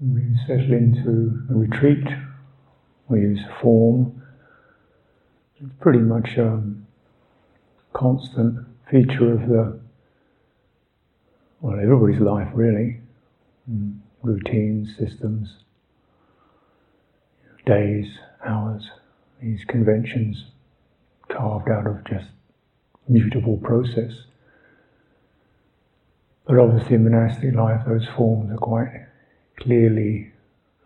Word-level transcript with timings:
We 0.00 0.36
settle 0.46 0.74
into 0.74 1.42
a 1.50 1.54
retreat. 1.54 2.06
We 3.08 3.20
use 3.20 3.40
form. 3.62 4.22
It's 5.58 5.72
pretty 5.80 6.00
much 6.00 6.36
a 6.36 6.62
constant 7.94 8.66
feature 8.90 9.32
of 9.32 9.48
the 9.48 9.80
well, 11.62 11.80
everybody's 11.80 12.20
life 12.20 12.48
really. 12.52 13.00
Mm. 13.70 13.98
Routines, 14.22 14.96
systems, 14.98 15.56
days, 17.64 18.06
hours, 18.44 18.90
these 19.40 19.60
conventions 19.68 20.46
carved 21.28 21.70
out 21.70 21.86
of 21.86 22.04
just 22.04 22.26
mutable 23.08 23.56
process. 23.58 24.12
But 26.46 26.58
obviously, 26.58 26.96
in 26.96 27.04
monastic 27.04 27.54
life, 27.54 27.82
those 27.86 28.06
forms 28.16 28.50
are 28.52 28.56
quite 28.56 29.06
clearly 29.56 30.32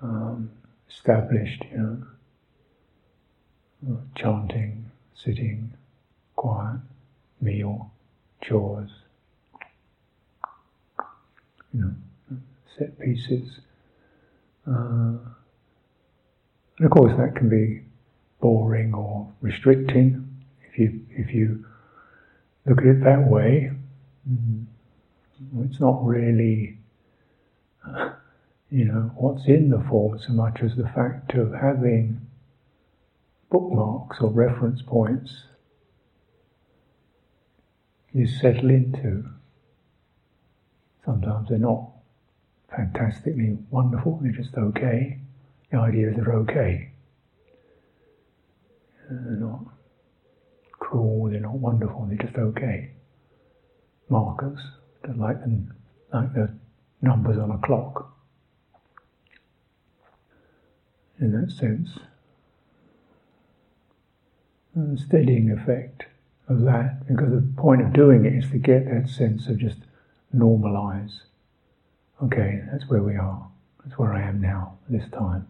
um, 0.03 0.51
established, 0.89 1.65
you 1.71 2.07
know, 3.83 4.01
chanting, 4.17 4.91
sitting, 5.15 5.73
quiet, 6.37 6.81
meal, 7.41 7.91
chores, 8.43 8.91
you 11.73 11.81
know, 11.81 12.37
set 12.79 12.99
pieces. 12.99 13.61
Uh, 14.67 15.19
and 16.79 16.87
of 16.87 16.91
course, 16.91 17.13
that 17.19 17.35
can 17.37 17.49
be 17.49 17.83
boring 18.41 18.95
or 18.95 19.31
restricting 19.41 20.27
if 20.71 20.79
you 20.79 21.01
if 21.11 21.35
you 21.35 21.65
look 22.67 22.79
at 22.79 22.87
it 22.87 23.05
that 23.05 23.27
way. 23.29 23.71
Mm, 24.29 24.65
it's 25.65 25.81
not 25.81 26.05
really. 26.05 26.79
you 28.71 28.85
know, 28.85 29.11
what's 29.17 29.47
in 29.47 29.71
the 29.71 29.85
form 29.89 30.19
so 30.19 30.33
much 30.33 30.61
as 30.63 30.77
the 30.77 30.89
fact 30.95 31.35
of 31.35 31.53
having 31.53 32.21
bookmarks 33.51 34.19
or 34.21 34.31
reference 34.31 34.81
points 34.81 35.45
you 38.13 38.27
settle 38.27 38.71
into. 38.71 39.25
Sometimes 41.05 41.49
they're 41.49 41.59
not 41.59 41.91
fantastically 42.75 43.59
wonderful, 43.71 44.21
they're 44.23 44.33
just 44.33 44.55
okay. 44.57 45.19
The 45.73 45.79
idea 45.79 46.11
is 46.11 46.17
they're 46.17 46.35
okay. 46.35 46.93
They're 49.11 49.37
not 49.37 49.65
cruel, 50.79 51.29
they're 51.31 51.41
not 51.41 51.55
wonderful, 51.55 52.07
they're 52.09 52.25
just 52.25 52.39
okay. 52.39 52.93
Markers, 54.09 54.61
like 55.17 55.41
the, 55.43 55.67
like 56.13 56.33
the 56.35 56.55
numbers 57.03 57.39
on 57.39 57.51
a 57.51 57.59
clock 57.67 58.11
in 61.21 61.33
that 61.33 61.51
sense. 61.51 61.91
And 64.75 64.97
the 64.97 65.03
steadying 65.03 65.51
effect 65.51 66.05
of 66.49 66.63
that, 66.63 67.07
because 67.07 67.31
the 67.31 67.47
point 67.57 67.83
of 67.83 67.93
doing 67.93 68.25
it 68.25 68.35
is 68.35 68.51
to 68.51 68.59
get 68.59 68.87
that 68.87 69.09
sense 69.09 69.47
of 69.47 69.59
just 69.59 69.79
normalize. 70.35 71.21
Okay, 72.23 72.63
that's 72.71 72.89
where 72.89 73.03
we 73.03 73.17
are. 73.17 73.49
That's 73.85 73.99
where 73.99 74.13
I 74.13 74.23
am 74.23 74.41
now, 74.41 74.79
this 74.89 75.09
time, 75.11 75.47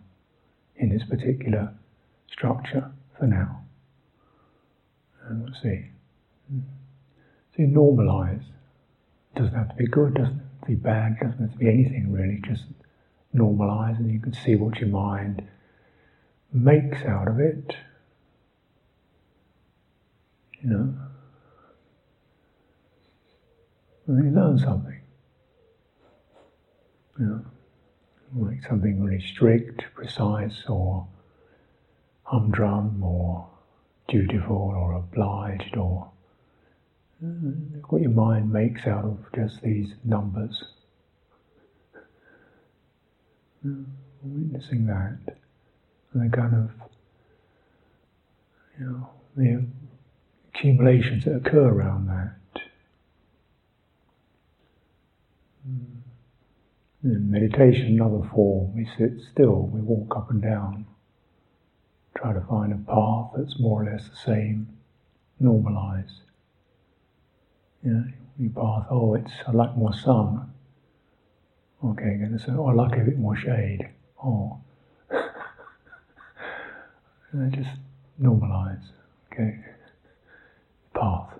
in 0.76 0.88
this 0.88 1.04
particular 1.04 1.74
structure 2.30 2.90
for 3.18 3.26
now. 3.26 3.62
And 5.28 5.44
let's 5.44 5.62
see. 5.62 5.86
Hmm. 6.50 6.60
So 7.56 7.62
normalize. 7.62 8.44
It 9.34 9.42
doesn't 9.42 9.54
have 9.54 9.68
to 9.68 9.74
be 9.74 9.86
good, 9.86 10.14
doesn't 10.14 10.38
have 10.38 10.60
to 10.62 10.66
be 10.66 10.74
bad, 10.74 11.18
doesn't 11.20 11.40
have 11.40 11.52
to 11.52 11.58
be 11.58 11.68
anything 11.68 12.12
really, 12.12 12.40
just 12.46 12.64
normalize 13.34 13.96
and 13.98 14.10
you 14.10 14.18
can 14.18 14.32
see 14.32 14.56
what 14.56 14.78
your 14.78 14.88
mind 14.88 15.46
makes 16.52 17.02
out 17.02 17.28
of 17.28 17.38
it, 17.38 17.74
you 20.60 20.70
know, 20.70 20.94
and 24.06 24.24
you 24.24 24.30
learn 24.30 24.58
something. 24.58 25.00
You 27.18 27.26
know, 27.26 27.44
like 28.34 28.62
something 28.68 29.02
really 29.02 29.20
strict, 29.20 29.82
precise, 29.94 30.64
or 30.68 31.06
humdrum, 32.24 33.02
or 33.02 33.46
dutiful, 34.08 34.56
or 34.56 34.94
obliged, 34.94 35.76
or 35.76 36.10
uh, 37.22 37.26
what 37.88 38.00
your 38.00 38.10
mind 38.10 38.50
makes 38.52 38.86
out 38.86 39.04
of 39.04 39.18
just 39.34 39.62
these 39.62 39.92
numbers. 40.04 40.64
witnessing 44.22 44.86
that 44.86 45.39
the 46.14 46.28
kind 46.28 46.54
of 46.54 46.70
you 48.78 48.86
know 48.86 49.10
the 49.36 49.66
accumulations 50.48 51.24
that 51.24 51.36
occur 51.36 51.68
around 51.68 52.06
that. 52.08 52.62
Hmm. 55.64 56.00
In 57.02 57.30
meditation, 57.30 57.98
another 57.98 58.28
form, 58.34 58.76
we 58.76 58.86
sit 58.98 59.12
still, 59.32 59.62
we 59.72 59.80
walk 59.80 60.14
up 60.16 60.30
and 60.30 60.42
down, 60.42 60.84
try 62.14 62.32
to 62.34 62.40
find 62.42 62.72
a 62.72 62.76
path 62.76 63.30
that's 63.36 63.58
more 63.58 63.82
or 63.82 63.90
less 63.90 64.08
the 64.08 64.16
same, 64.16 64.68
normalize. 65.40 66.10
You 67.82 67.92
know, 67.92 68.04
you 68.38 68.50
path, 68.50 68.86
oh, 68.90 69.14
it's 69.14 69.32
I 69.46 69.52
like 69.52 69.76
more 69.76 69.94
sun. 69.94 70.52
Okay, 71.82 72.16
going 72.18 72.36
to 72.36 72.38
say, 72.38 72.52
oh, 72.52 72.66
I 72.66 72.74
like 72.74 72.98
a 72.98 73.04
bit 73.04 73.18
more 73.18 73.36
shade. 73.36 73.88
Oh, 74.22 74.60
and 77.32 77.52
just 77.54 77.70
normalize, 78.20 78.82
okay? 79.32 79.58
Path. 80.94 81.30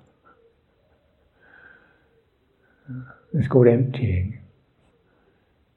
It's 3.35 3.49
called 3.49 3.69
emptying. 3.69 4.41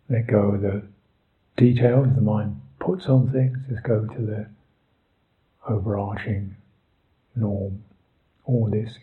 Let 0.10 0.28
go 0.28 0.54
of 0.54 0.62
the 0.62 0.84
details 1.58 2.08
the 2.16 2.22
mind 2.22 2.60
puts 2.80 3.08
on 3.08 3.32
things, 3.32 3.58
just 3.70 3.84
go 3.84 4.06
to 4.06 4.22
the 4.22 4.48
overarching 5.70 6.56
norm. 7.36 7.84
All 8.46 8.70
this, 8.70 8.98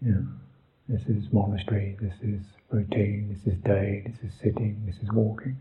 you 0.00 0.12
know, 0.12 0.26
this 0.88 1.02
is 1.06 1.32
monastery, 1.32 1.96
this 2.00 2.14
is 2.22 2.40
routine, 2.70 3.28
this 3.34 3.52
is 3.52 3.60
day, 3.60 4.04
this 4.06 4.32
is 4.32 4.38
sitting, 4.40 4.82
this 4.86 4.96
is 5.02 5.12
walking. 5.12 5.58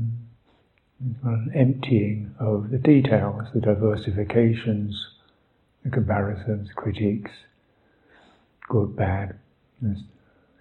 Mm 0.00 0.33
an 1.00 1.50
emptying 1.54 2.34
of 2.38 2.70
the 2.70 2.78
details, 2.78 3.48
the 3.52 3.60
diversifications, 3.60 4.92
the 5.82 5.90
comparisons, 5.90 6.70
critiques, 6.74 7.32
good, 8.68 8.96
bad, 8.96 9.38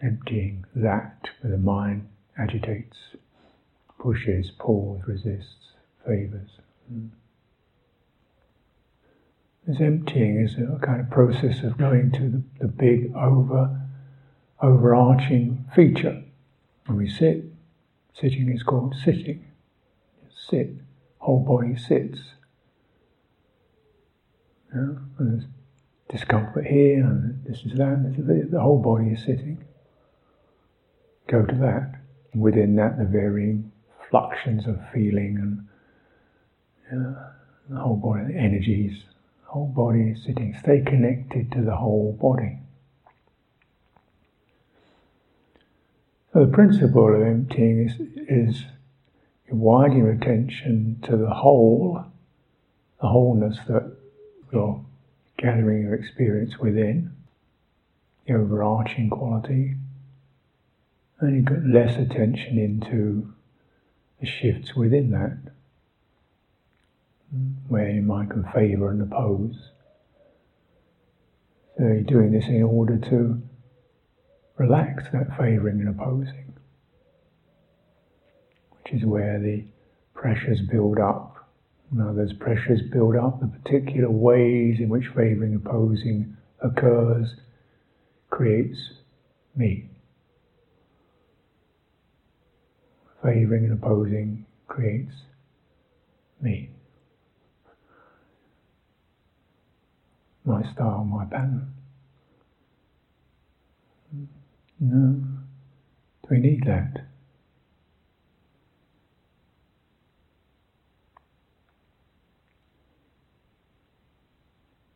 emptying 0.02 0.66
that 0.76 1.30
where 1.42 1.52
the 1.52 1.58
mind 1.58 2.08
agitates, 2.38 2.98
pushes, 4.00 4.52
pulls, 4.60 5.02
resists, 5.08 5.72
favors. 6.06 6.50
Mm. 6.92 7.10
This 9.66 9.80
emptying 9.80 10.42
is 10.42 10.56
a 10.56 10.78
kind 10.86 11.00
of 11.00 11.10
process 11.10 11.64
of 11.64 11.78
going 11.78 12.12
to 12.12 12.30
the, 12.30 12.44
the 12.60 12.68
big 12.68 13.16
over, 13.16 13.80
overarching 14.62 15.64
feature. 15.74 16.22
When 16.86 16.98
we 16.98 17.10
sit, 17.10 17.46
sitting 18.14 18.50
is 18.50 18.62
called 18.62 18.96
sitting 19.06 19.46
sit, 20.50 20.72
whole 21.20 21.40
body 21.40 21.76
sits. 21.78 22.20
and 24.72 25.00
there's 25.20 25.44
discomfort 26.10 26.66
here, 26.66 27.04
and 27.04 27.44
this 27.46 27.60
is 27.66 27.78
that, 27.78 28.04
this 28.04 28.18
is 28.18 28.52
the 28.52 28.60
whole 28.60 28.82
body 28.82 29.10
is 29.10 29.20
sitting. 29.20 29.64
Go 31.28 31.46
to 31.46 31.56
that. 31.56 32.00
And 32.34 32.42
Within 32.42 32.76
that, 32.76 32.98
the 32.98 33.06
varying 33.06 33.72
fluctuations 34.10 34.68
of 34.68 34.80
feeling 34.94 35.38
and 35.40 35.68
know, 36.92 37.16
the 37.70 37.80
whole 37.80 37.96
body, 37.96 38.34
the 38.34 38.40
energies, 38.40 39.04
the 39.46 39.52
whole 39.52 39.68
body 39.68 40.12
is 40.12 40.24
sitting. 40.24 40.56
Stay 40.60 40.82
connected 40.82 41.52
to 41.54 41.62
the 41.62 41.76
whole 41.76 42.18
body. 42.20 42.60
So 46.34 46.46
the 46.46 46.52
principle 46.52 47.16
of 47.16 47.22
emptying 47.22 47.88
is, 47.88 48.56
is 48.56 48.66
you 49.50 49.56
widen 49.56 49.98
your 49.98 50.12
attention 50.12 51.00
to 51.04 51.18
the 51.18 51.30
whole, 51.30 52.04
the 53.02 53.08
wholeness 53.08 53.58
that 53.68 53.96
you're 54.52 54.84
gathering 55.38 55.84
your 55.84 55.96
experience 55.96 56.58
within, 56.60 57.12
the 58.26 58.34
overarching 58.34 59.10
quality, 59.10 59.76
and 61.20 61.36
you 61.36 61.42
get 61.42 61.66
less 61.66 61.98
attention 61.98 62.58
into 62.58 63.34
the 64.20 64.26
shifts 64.26 64.76
within 64.76 65.12
that, 65.12 65.38
where 67.68 67.90
you 67.90 68.02
might 68.02 68.30
can 68.30 68.44
favour 68.54 68.92
and 68.92 69.02
oppose. 69.02 69.70
So 71.78 71.84
you're 71.84 72.02
doing 72.02 72.32
this 72.32 72.46
in 72.46 72.64
order 72.64 72.98
to 72.98 73.42
relax 74.58 75.06
that 75.12 75.36
favouring 75.38 75.80
and 75.82 75.90
opposing. 75.90 76.53
Which 78.84 78.94
is 78.94 79.06
where 79.06 79.40
the 79.40 79.64
pressures 80.14 80.60
build 80.72 81.00
up. 81.00 81.48
Now, 81.92 82.12
those 82.14 82.34
pressures 82.34 82.82
build 82.92 83.16
up, 83.16 83.40
the 83.40 83.48
particular 83.48 84.10
ways 84.10 84.78
in 84.80 84.90
which 84.90 85.06
favoring 85.16 85.56
opposing 85.56 86.36
occurs 86.62 87.28
creates 88.30 88.78
me. 89.56 89.90
Favoring 93.22 93.66
and 93.66 93.74
opposing 93.74 94.46
creates 94.68 95.14
me. 96.42 96.70
My 100.46 100.62
style, 100.74 101.06
my 101.06 101.26
pattern. 101.26 101.74
No. 104.80 105.24
Do 106.24 106.28
we 106.30 106.40
need 106.40 106.64
that? 106.66 107.13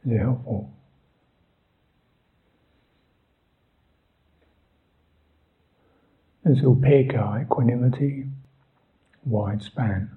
It 0.09 0.19
helpful? 0.19 0.71
There's 6.43 6.61
equanimity, 7.41 8.25
wide 9.25 9.61
span. 9.61 10.11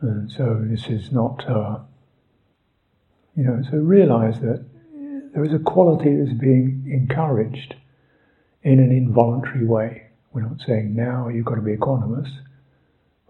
And 0.00 0.30
so 0.30 0.60
this 0.62 0.86
is 0.86 1.10
not, 1.10 1.44
uh, 1.48 1.78
you 3.36 3.42
know, 3.42 3.62
so 3.68 3.78
realize 3.78 4.38
that 4.40 4.64
there 5.32 5.44
is 5.44 5.52
a 5.52 5.58
quality 5.58 6.14
that's 6.16 6.38
being 6.38 6.84
encouraged 6.86 7.74
in 8.62 8.78
an 8.78 8.92
involuntary 8.92 9.66
way. 9.66 10.02
We're 10.32 10.42
not 10.42 10.60
saying 10.64 10.94
now 10.94 11.28
you've 11.28 11.46
got 11.46 11.56
to 11.56 11.60
be 11.60 11.76
equanimous, 11.76 12.30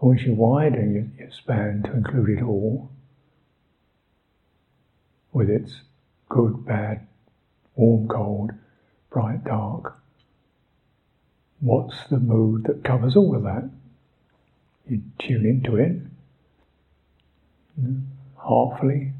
once 0.05 0.21
you 0.21 0.35
widen 0.35 0.93
your, 0.93 1.25
your 1.25 1.31
span 1.31 1.81
to 1.81 1.91
include 1.91 2.29
it 2.29 2.43
all, 2.43 2.91
with 5.33 5.49
its 5.49 5.81
good, 6.29 6.63
bad, 6.63 7.07
warm, 7.75 8.07
cold, 8.07 8.51
bright, 9.09 9.43
dark, 9.45 9.97
what's 11.59 11.95
the 12.11 12.19
mood 12.19 12.65
that 12.65 12.83
covers 12.83 13.15
all 13.15 13.35
of 13.35 13.41
that? 13.41 13.67
You 14.87 15.01
tune 15.17 15.43
into 15.43 15.75
it, 15.75 15.97
mm, 17.81 18.03
heartfully. 18.37 19.11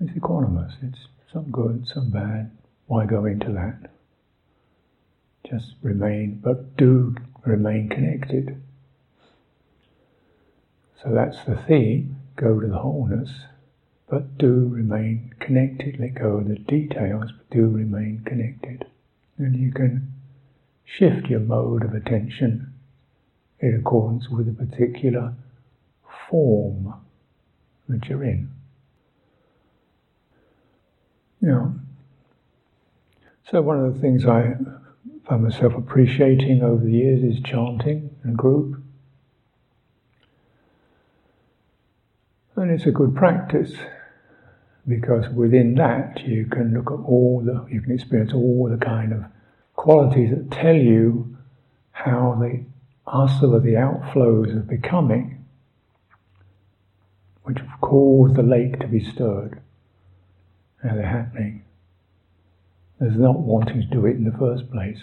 It's 0.00 0.10
equanimous. 0.10 0.72
It's 0.82 1.06
some 1.32 1.52
good, 1.52 1.86
some 1.86 2.10
bad. 2.10 2.50
Why 2.88 3.06
go 3.06 3.26
into 3.26 3.52
that? 3.52 3.92
Just 5.48 5.76
remain, 5.82 6.40
but 6.42 6.76
do 6.76 7.14
remain 7.46 7.88
connected. 7.88 8.60
So 11.02 11.14
that's 11.14 11.42
the 11.44 11.56
theme 11.56 12.16
go 12.36 12.60
to 12.60 12.66
the 12.66 12.78
wholeness, 12.78 13.30
but 14.08 14.36
do 14.38 14.68
remain 14.68 15.32
connected. 15.40 15.98
Let 15.98 16.14
go 16.14 16.38
of 16.38 16.48
the 16.48 16.56
details, 16.56 17.32
but 17.36 17.50
do 17.50 17.68
remain 17.68 18.22
connected. 18.24 18.86
And 19.38 19.56
you 19.56 19.72
can 19.72 20.12
shift 20.84 21.28
your 21.28 21.40
mode 21.40 21.84
of 21.84 21.94
attention 21.94 22.72
in 23.60 23.74
accordance 23.74 24.28
with 24.28 24.48
a 24.48 24.52
particular 24.52 25.34
form 26.28 26.94
that 27.88 28.08
you're 28.08 28.24
in. 28.24 28.50
Yeah. 31.40 31.68
So 33.50 33.62
one 33.62 33.84
of 33.84 33.94
the 33.94 34.00
things 34.00 34.26
I 34.26 34.56
find 35.26 35.44
myself 35.44 35.74
appreciating 35.74 36.62
over 36.62 36.84
the 36.84 36.92
years 36.92 37.22
is 37.22 37.42
chanting 37.42 38.10
in 38.22 38.30
a 38.30 38.34
group. 38.34 38.82
And 42.56 42.70
it's 42.70 42.86
a 42.86 42.90
good 42.90 43.14
practice 43.14 43.72
because 44.86 45.28
within 45.32 45.74
that 45.76 46.20
you 46.26 46.46
can 46.46 46.74
look 46.74 46.90
at 46.90 47.04
all 47.04 47.42
the, 47.44 47.66
you 47.72 47.80
can 47.80 47.92
experience 47.92 48.32
all 48.32 48.68
the 48.68 48.84
kind 48.84 49.12
of 49.12 49.24
qualities 49.74 50.30
that 50.30 50.50
tell 50.50 50.74
you 50.74 51.36
how 51.92 52.36
the 52.40 52.64
of 53.54 53.62
the 53.62 53.74
outflows 53.74 54.56
of 54.56 54.68
becoming, 54.68 55.44
which 57.44 57.58
have 57.58 57.80
caused 57.80 58.36
the 58.36 58.42
lake 58.42 58.78
to 58.80 58.86
be 58.86 59.04
stirred 59.12 59.60
how 60.82 60.94
they're 60.94 61.06
happening. 61.06 61.62
There's 62.98 63.16
not 63.16 63.38
wanting 63.38 63.80
to 63.80 63.86
do 63.86 64.06
it 64.06 64.16
in 64.16 64.24
the 64.24 64.38
first 64.38 64.70
place. 64.70 64.98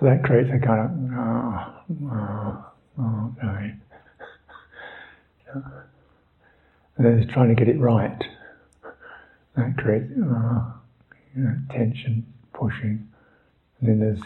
So 0.00 0.06
that 0.06 0.24
creates 0.24 0.48
a 0.50 0.58
kind 0.58 0.80
of, 0.80 0.90
oh, 2.10 2.64
oh 2.98 3.34
okay. 3.44 3.74
And 6.96 7.06
then 7.06 7.18
it's 7.18 7.30
trying 7.30 7.48
to 7.48 7.54
get 7.54 7.68
it 7.68 7.78
right. 7.78 8.24
That 9.56 9.76
creates 9.76 10.10
oh, 10.16 10.74
you 11.36 11.42
know, 11.42 11.56
tension, 11.70 12.26
pushing. 12.54 13.08
And 13.80 13.88
then 13.88 14.00
there's 14.00 14.20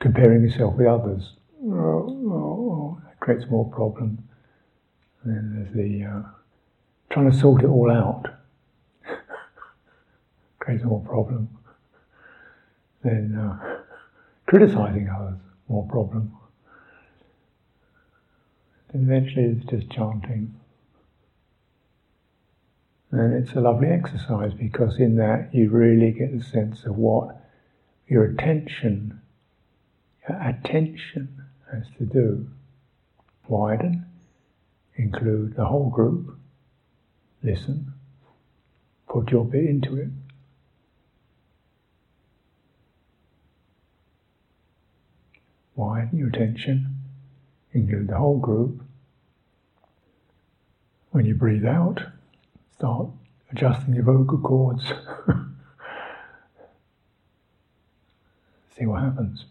comparing 0.00 0.42
yourself 0.42 0.74
with 0.74 0.86
others. 0.86 1.32
Oh, 1.64 1.72
oh, 1.72 2.30
oh. 2.30 3.00
That 3.04 3.20
creates 3.20 3.46
more 3.50 3.70
problems. 3.70 4.20
And 5.22 5.34
then 5.34 5.72
there's 5.72 5.74
the 5.74 6.04
uh, 6.04 6.22
trying 7.10 7.30
to 7.30 7.38
sort 7.38 7.62
it 7.62 7.68
all 7.68 7.90
out, 7.90 8.26
creates 10.58 10.84
more 10.84 11.00
problem. 11.00 11.48
Then 13.02 13.36
uh, 13.36 13.83
criticizing 14.46 15.08
others, 15.08 15.38
more 15.68 15.86
problem. 15.88 16.36
And 18.92 19.10
eventually 19.10 19.46
it's 19.46 19.70
just 19.70 19.90
chanting. 19.90 20.54
And 23.10 23.32
it's 23.34 23.54
a 23.54 23.60
lovely 23.60 23.88
exercise 23.88 24.52
because 24.54 24.98
in 24.98 25.16
that 25.16 25.50
you 25.52 25.70
really 25.70 26.12
get 26.12 26.32
a 26.32 26.42
sense 26.42 26.84
of 26.84 26.96
what 26.96 27.36
your 28.08 28.24
attention, 28.24 29.20
your 30.28 30.40
attention 30.40 31.44
has 31.72 31.84
to 31.98 32.04
do. 32.04 32.46
Widen 33.48 34.06
include 34.96 35.56
the 35.56 35.64
whole 35.64 35.90
group, 35.90 36.36
listen, 37.42 37.92
put 39.08 39.30
your 39.30 39.44
bit 39.44 39.64
into 39.64 39.96
it. 39.96 40.08
Widen 45.76 46.18
your 46.18 46.28
attention, 46.28 46.94
include 47.72 48.08
the 48.08 48.16
whole 48.16 48.38
group. 48.38 48.82
When 51.10 51.24
you 51.24 51.34
breathe 51.34 51.64
out, 51.64 52.00
start 52.76 53.08
adjusting 53.50 53.94
your 53.94 54.04
vocal 54.04 54.38
cords. 54.38 54.84
See 58.76 58.86
what 58.86 59.02
happens. 59.02 59.46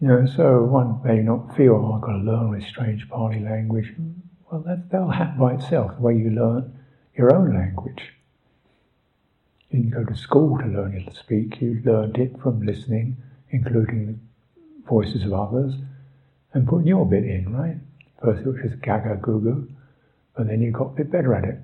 You 0.00 0.08
know, 0.08 0.26
so 0.26 0.64
one 0.64 1.00
may 1.04 1.22
not 1.22 1.56
feel, 1.56 1.74
oh, 1.74 1.92
I've 1.94 2.00
got 2.00 2.12
to 2.12 2.18
learn 2.18 2.58
this 2.58 2.68
strange 2.68 3.08
Pali 3.08 3.38
language. 3.38 3.92
Well, 4.50 4.60
that, 4.66 4.90
that'll 4.90 5.10
happen 5.10 5.38
by 5.38 5.54
itself, 5.54 5.94
the 5.94 6.02
way 6.02 6.16
you 6.16 6.30
learn 6.30 6.76
your 7.14 7.32
own 7.34 7.54
language. 7.54 8.12
You 9.72 9.80
didn't 9.80 9.90
go 9.90 10.04
to 10.04 10.16
school 10.16 10.58
to 10.58 10.66
learn 10.66 10.94
it 10.94 11.10
to 11.10 11.16
speak, 11.16 11.60
you 11.60 11.80
learned 11.84 12.18
it 12.18 12.38
from 12.40 12.64
listening, 12.64 13.16
including 13.50 14.20
the 14.56 14.88
voices 14.88 15.24
of 15.24 15.32
others, 15.32 15.74
and 16.52 16.68
putting 16.68 16.86
your 16.86 17.06
bit 17.06 17.24
in, 17.24 17.52
right? 17.56 17.76
First 18.22 18.46
it 18.46 18.48
was 18.48 18.60
just 18.62 18.82
gaga 18.82 19.16
goo 19.16 19.68
but 20.36 20.46
then 20.46 20.62
you 20.62 20.70
got 20.70 20.92
a 20.92 20.94
bit 20.94 21.10
better 21.10 21.34
at 21.34 21.44
it. 21.44 21.58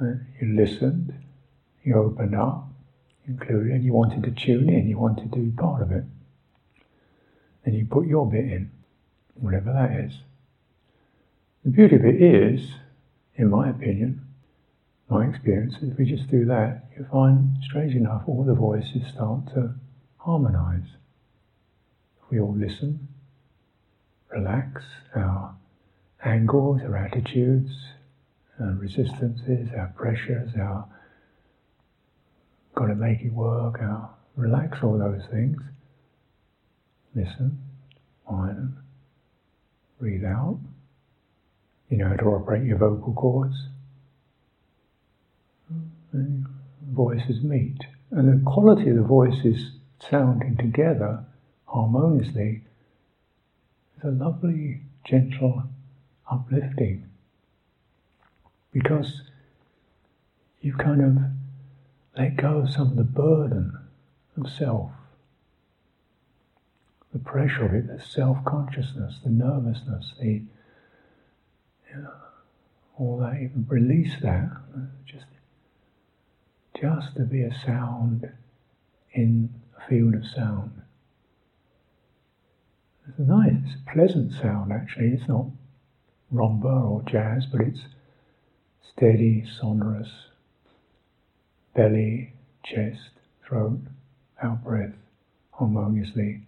Right? 0.00 0.16
You 0.40 0.56
listened, 0.56 1.14
you 1.84 1.94
opened 1.96 2.34
up, 2.34 2.68
included, 3.26 3.72
and 3.72 3.84
you 3.84 3.92
wanted 3.92 4.22
to 4.24 4.30
tune 4.30 4.68
in, 4.68 4.88
you 4.88 4.98
wanted 4.98 5.32
to 5.32 5.38
be 5.38 5.50
part 5.50 5.82
of 5.82 5.92
it 5.92 6.04
and 7.68 7.76
you 7.76 7.84
put 7.84 8.06
your 8.06 8.24
bit 8.24 8.46
in, 8.46 8.70
whatever 9.34 9.72
that 9.74 9.90
is. 10.00 10.20
The 11.64 11.70
beauty 11.70 11.96
of 11.96 12.04
it 12.06 12.22
is, 12.22 12.70
in 13.36 13.50
my 13.50 13.68
opinion, 13.68 14.26
my 15.08 15.26
experience, 15.26 15.74
if 15.80 15.98
we 15.98 16.04
just 16.04 16.30
do 16.30 16.44
that, 16.46 16.84
you 16.96 17.06
find, 17.10 17.56
strange 17.62 17.94
enough, 17.94 18.22
all 18.26 18.44
the 18.44 18.54
voices 18.54 19.02
start 19.14 19.46
to 19.54 19.74
harmonize. 20.18 20.86
We 22.30 22.40
all 22.40 22.54
listen, 22.54 23.08
relax 24.30 24.82
our 25.16 25.56
angles, 26.24 26.82
our 26.84 26.96
attitudes, 26.96 27.70
our 28.60 28.74
resistances, 28.74 29.68
our 29.76 29.92
pressures, 29.96 30.50
our 30.60 30.86
got 32.74 32.86
to 32.86 32.94
make 32.94 33.20
it 33.22 33.32
work, 33.32 33.80
our 33.80 34.10
relax 34.36 34.78
all 34.82 34.98
those 34.98 35.22
things 35.32 35.58
Listen, 37.18 37.58
widen, 38.28 38.76
breathe 39.98 40.24
out, 40.24 40.60
you 41.88 41.96
know 41.96 42.08
how 42.08 42.16
to 42.16 42.24
operate 42.26 42.64
your 42.64 42.78
vocal 42.78 43.14
cords. 43.14 43.56
Voices 46.92 47.42
meet. 47.42 47.78
And 48.10 48.28
the 48.28 48.44
quality 48.44 48.88
of 48.88 48.96
the 48.96 49.02
voices 49.02 49.72
sounding 50.10 50.56
together 50.56 51.24
harmoniously 51.66 52.62
is 53.96 54.04
a 54.04 54.10
lovely, 54.10 54.80
gentle, 55.04 55.64
uplifting. 56.30 57.04
Because 58.72 59.22
you 60.60 60.74
kind 60.74 61.02
of 61.02 61.16
let 62.16 62.36
go 62.36 62.58
of 62.58 62.70
some 62.70 62.88
of 62.88 62.96
the 62.96 63.04
burden 63.04 63.78
of 64.36 64.50
self, 64.50 64.90
the 67.12 67.18
pressure 67.18 67.66
of 67.66 67.74
it, 67.74 67.86
the 67.86 68.02
self 68.02 68.44
consciousness, 68.44 69.18
the 69.22 69.30
nervousness, 69.30 70.14
the 70.20 70.42
you 71.90 71.96
know, 71.96 72.12
all 72.98 73.18
that, 73.18 73.34
even 73.34 73.66
release 73.68 74.14
that, 74.22 74.50
just 75.06 75.24
just 76.80 77.16
to 77.16 77.22
be 77.22 77.42
a 77.42 77.54
sound 77.64 78.30
in 79.12 79.48
a 79.76 79.88
field 79.88 80.14
of 80.14 80.24
sound. 80.26 80.82
It's 83.08 83.18
a 83.18 83.22
nice, 83.22 83.54
it's 83.64 83.74
a 83.74 83.92
pleasant 83.92 84.32
sound 84.32 84.72
actually. 84.72 85.08
It's 85.08 85.28
not 85.28 85.46
rumba 86.32 86.90
or 86.90 87.02
jazz, 87.02 87.46
but 87.46 87.62
it's 87.62 87.80
steady, 88.92 89.44
sonorous, 89.60 90.10
belly, 91.74 92.34
chest, 92.64 93.10
throat, 93.42 93.80
out 94.42 94.62
breath 94.62 94.94
harmoniously. 95.52 96.42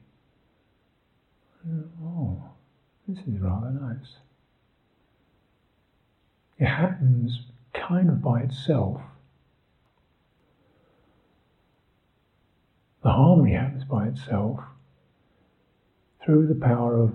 Oh, 2.02 2.42
this 3.08 3.18
is 3.26 3.40
rather 3.40 3.70
nice. 3.70 4.16
It 6.58 6.66
happens 6.66 7.42
kind 7.72 8.08
of 8.08 8.22
by 8.22 8.40
itself. 8.42 9.00
The 13.02 13.10
harmony 13.10 13.52
happens 13.54 13.84
by 13.84 14.08
itself 14.08 14.60
through 16.24 16.48
the 16.48 16.54
power 16.54 17.02
of 17.02 17.14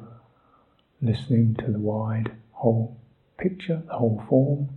listening 1.02 1.56
to 1.56 1.72
the 1.72 1.80
wide 1.80 2.32
whole 2.52 2.98
picture, 3.38 3.84
the 3.86 3.94
whole 3.94 4.24
form. 4.28 4.70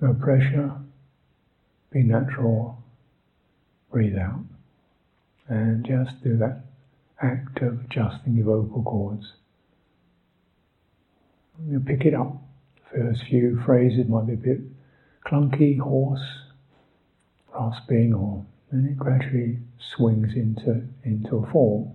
No 0.00 0.12
pressure, 0.12 0.72
be 1.90 2.02
natural, 2.02 2.82
breathe 3.90 4.18
out, 4.18 4.44
and 5.48 5.84
just 5.86 6.22
do 6.22 6.36
that 6.36 6.66
act 7.22 7.62
of 7.62 7.84
adjusting 7.84 8.34
your 8.34 8.44
vocal 8.44 8.82
cords. 8.82 9.32
You 11.66 11.80
pick 11.80 12.04
it 12.04 12.14
up. 12.14 12.36
First 12.92 13.24
few 13.24 13.60
phrases 13.64 14.08
might 14.08 14.26
be 14.26 14.34
a 14.34 14.36
bit 14.36 14.60
clunky, 15.24 15.78
hoarse, 15.78 16.43
rasping, 17.54 18.12
or 18.14 18.44
then 18.70 18.86
it 18.86 18.98
gradually 18.98 19.58
swings 19.78 20.34
into 20.34 20.82
into 21.04 21.36
a 21.36 21.50
form. 21.50 21.90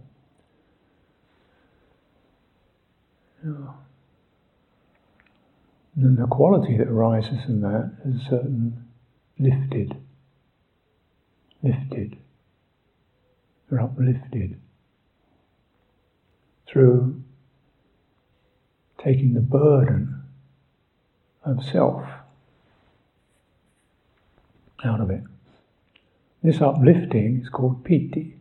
And 5.95 6.17
the 6.17 6.27
quality 6.27 6.77
that 6.77 6.87
arises 6.87 7.43
from 7.45 7.61
that 7.61 7.91
is 8.05 8.21
a 8.21 8.25
certain 8.29 8.85
lifted, 9.37 9.95
lifted, 11.63 12.17
or 13.71 13.79
uplifted 13.79 14.59
through 16.67 17.21
taking 19.03 19.33
the 19.33 19.41
burden 19.41 20.23
of 21.43 21.63
self 21.63 22.05
out 24.83 25.01
of 25.01 25.09
it. 25.09 25.23
This 26.41 26.61
uplifting 26.61 27.41
is 27.41 27.49
called 27.49 27.83
piti. 27.83 28.37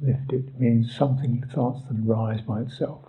Lifted 0.00 0.58
means 0.58 0.94
something 0.94 1.44
starts 1.50 1.82
to 1.82 1.94
rise 1.94 2.40
by 2.40 2.62
itself. 2.62 3.02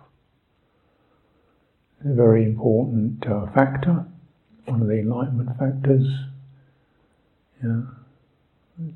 It's 2.00 2.10
a 2.10 2.14
very 2.14 2.44
important 2.44 3.26
uh, 3.26 3.46
factor, 3.52 4.04
one 4.66 4.82
of 4.82 4.88
the 4.88 5.00
enlightenment 5.00 5.58
factors. 5.58 6.06
Yeah, 7.62 7.82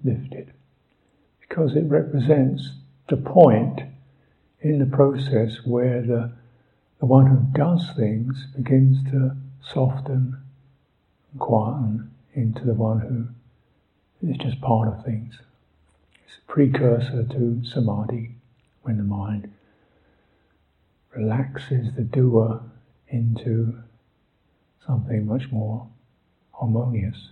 lifted. 0.05 0.53
Because 1.41 1.75
it 1.75 1.85
represents 1.85 2.73
the 3.09 3.17
point 3.17 3.81
in 4.61 4.79
the 4.79 4.87
process 4.87 5.65
where 5.65 6.03
the 6.03 6.33
the 7.01 7.07
one 7.07 7.27
who 7.27 7.59
does 7.59 7.91
things 7.97 8.47
begins 8.55 9.03
to 9.11 9.35
soften 9.63 10.37
and 11.33 11.41
quieten 11.41 12.11
into 12.35 12.65
the 12.65 12.75
one 12.75 13.01
who 13.01 13.27
is 14.23 14.37
just 14.37 14.61
part 14.61 14.89
of 14.89 15.05
things. 15.05 15.39
It's 16.27 16.37
a 16.37 16.53
precursor 16.53 17.25
to 17.25 17.63
samadhi, 17.65 18.35
when 18.83 18.97
the 18.97 19.03
mind 19.03 19.53
relaxes 21.15 21.95
the 21.97 22.03
doer 22.03 22.61
into 23.09 23.75
something 24.87 25.27
much 25.27 25.51
more 25.51 25.87
harmonious. 26.53 27.31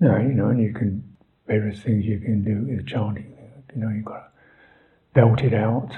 No, 0.00 0.16
you 0.18 0.34
know, 0.34 0.48
and 0.48 0.60
you 0.60 0.72
can 0.72 1.02
various 1.46 1.80
things 1.80 2.04
you 2.04 2.18
can 2.18 2.44
do 2.44 2.74
with 2.74 2.86
chanting. 2.86 3.36
You 3.74 3.82
know, 3.82 3.88
you've 3.88 4.04
got 4.04 4.18
to 4.18 4.30
belt 5.14 5.40
it 5.40 5.54
out. 5.54 5.90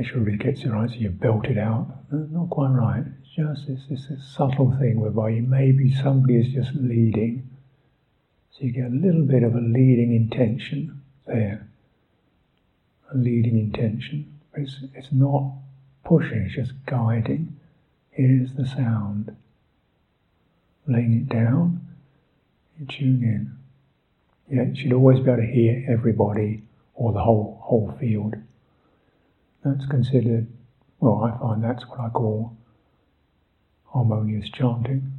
Make 0.00 0.08
sure 0.08 0.26
it 0.26 0.38
gets 0.38 0.62
it 0.62 0.70
right, 0.70 0.88
so 0.88 0.96
you 0.96 1.10
belt 1.10 1.44
it 1.44 1.58
out. 1.58 1.86
Uh, 2.10 2.24
not 2.30 2.48
quite 2.48 2.70
right. 2.70 3.04
It's 3.20 3.34
just 3.36 3.68
it's, 3.68 3.82
it's 3.90 4.08
a 4.08 4.18
subtle 4.18 4.74
thing 4.80 4.98
whereby 4.98 5.28
you 5.28 5.42
maybe 5.42 5.92
somebody 5.92 6.36
is 6.40 6.54
just 6.54 6.74
leading, 6.74 7.46
so 8.50 8.64
you 8.64 8.72
get 8.72 8.86
a 8.86 8.94
little 8.94 9.24
bit 9.24 9.42
of 9.42 9.54
a 9.54 9.60
leading 9.60 10.14
intention 10.16 11.02
there. 11.26 11.68
A 13.12 13.18
leading 13.18 13.58
intention. 13.58 14.40
It's 14.54 14.78
it's 14.94 15.12
not 15.12 15.52
pushing. 16.02 16.44
It's 16.46 16.54
just 16.54 16.72
guiding. 16.86 17.60
Here's 18.10 18.54
the 18.54 18.64
sound. 18.64 19.36
Laying 20.86 21.12
it 21.12 21.28
down 21.28 21.86
you 22.78 22.86
tune 22.86 23.22
in. 23.22 23.58
Yeah, 24.48 24.64
you 24.64 24.74
should 24.74 24.94
always 24.94 25.20
be 25.20 25.30
able 25.30 25.42
to 25.42 25.46
hear 25.46 25.84
everybody 25.86 26.62
or 26.94 27.12
the 27.12 27.20
whole 27.20 27.60
whole 27.62 27.94
field. 28.00 28.36
That's 29.64 29.86
considered, 29.86 30.46
well, 31.00 31.22
I 31.24 31.38
find 31.38 31.62
that's 31.62 31.86
what 31.88 32.00
I 32.00 32.08
call 32.08 32.56
harmonious 33.86 34.48
chanting. 34.50 35.12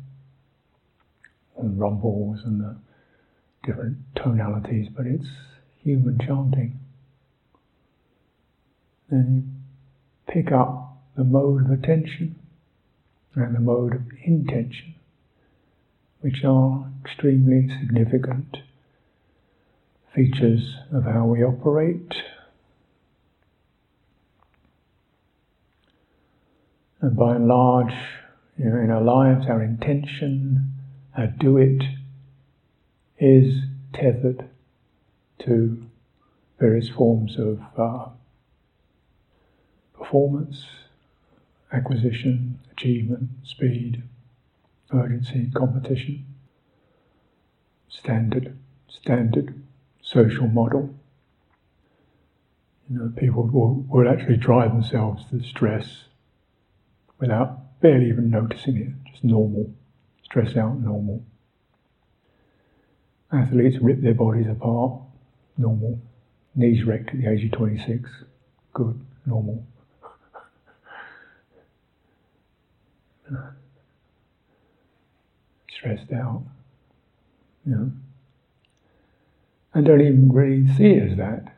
And 1.57 1.79
rumbles 1.79 2.39
and 2.43 2.59
the 2.59 2.77
different 3.63 3.97
tonalities, 4.15 4.87
but 4.95 5.05
it's 5.05 5.27
human 5.83 6.17
chanting. 6.19 6.79
Then 9.09 9.61
you 10.27 10.33
pick 10.33 10.51
up 10.51 10.97
the 11.15 11.23
mode 11.23 11.65
of 11.65 11.71
attention 11.71 12.35
and 13.35 13.55
the 13.55 13.59
mode 13.59 13.93
of 13.93 14.01
intention 14.23 14.95
which 16.21 16.43
are 16.43 16.87
extremely 17.03 17.67
significant 17.79 18.57
features 20.15 20.75
of 20.93 21.03
how 21.03 21.25
we 21.25 21.43
operate. 21.43 22.13
And 27.01 27.10
by 27.21 27.35
and 27.35 27.47
large, 27.47 27.93
you 28.57 28.65
know, 28.65 28.77
in 28.77 28.89
our 28.89 29.03
lives, 29.03 29.45
our 29.45 29.61
intention, 29.61 30.73
our 31.15 31.27
do 31.27 31.55
it, 31.55 31.83
is 33.19 33.61
tethered 33.93 34.49
to 35.37 35.85
various 36.59 36.89
forms 36.89 37.37
of 37.37 37.59
uh, 37.77 38.07
performance, 39.93 40.65
acquisition, 41.71 42.57
achievement, 42.71 43.29
speed, 43.43 44.01
urgency, 44.91 45.51
competition, 45.53 46.25
standard, 47.87 48.57
standard 48.89 49.61
social 50.01 50.47
model. 50.47 50.89
You 52.89 52.97
know, 52.97 53.13
people 53.15 53.43
will, 53.43 53.85
will 53.87 54.09
actually 54.09 54.37
drive 54.37 54.71
themselves 54.71 55.25
to 55.29 55.43
stress 55.43 56.05
without 57.21 57.79
barely 57.79 58.09
even 58.09 58.29
noticing 58.29 58.75
it, 58.77 58.89
just 59.09 59.23
normal, 59.23 59.71
stress 60.23 60.57
out, 60.57 60.77
normal. 60.79 61.23
Athletes 63.31 63.77
rip 63.79 64.01
their 64.01 64.13
bodies 64.15 64.47
apart, 64.47 64.99
normal. 65.57 66.01
Knees 66.55 66.83
wrecked 66.83 67.11
at 67.11 67.21
the 67.21 67.29
age 67.29 67.45
of 67.45 67.51
26, 67.51 68.09
good, 68.73 68.99
normal. 69.25 69.63
stressed 75.71 76.11
out, 76.11 76.43
You 77.65 77.71
know? 77.75 77.91
And 79.73 79.85
don't 79.85 80.01
even 80.01 80.29
really 80.33 80.67
see 80.75 80.87
it 80.87 81.11
as 81.11 81.17
that. 81.17 81.55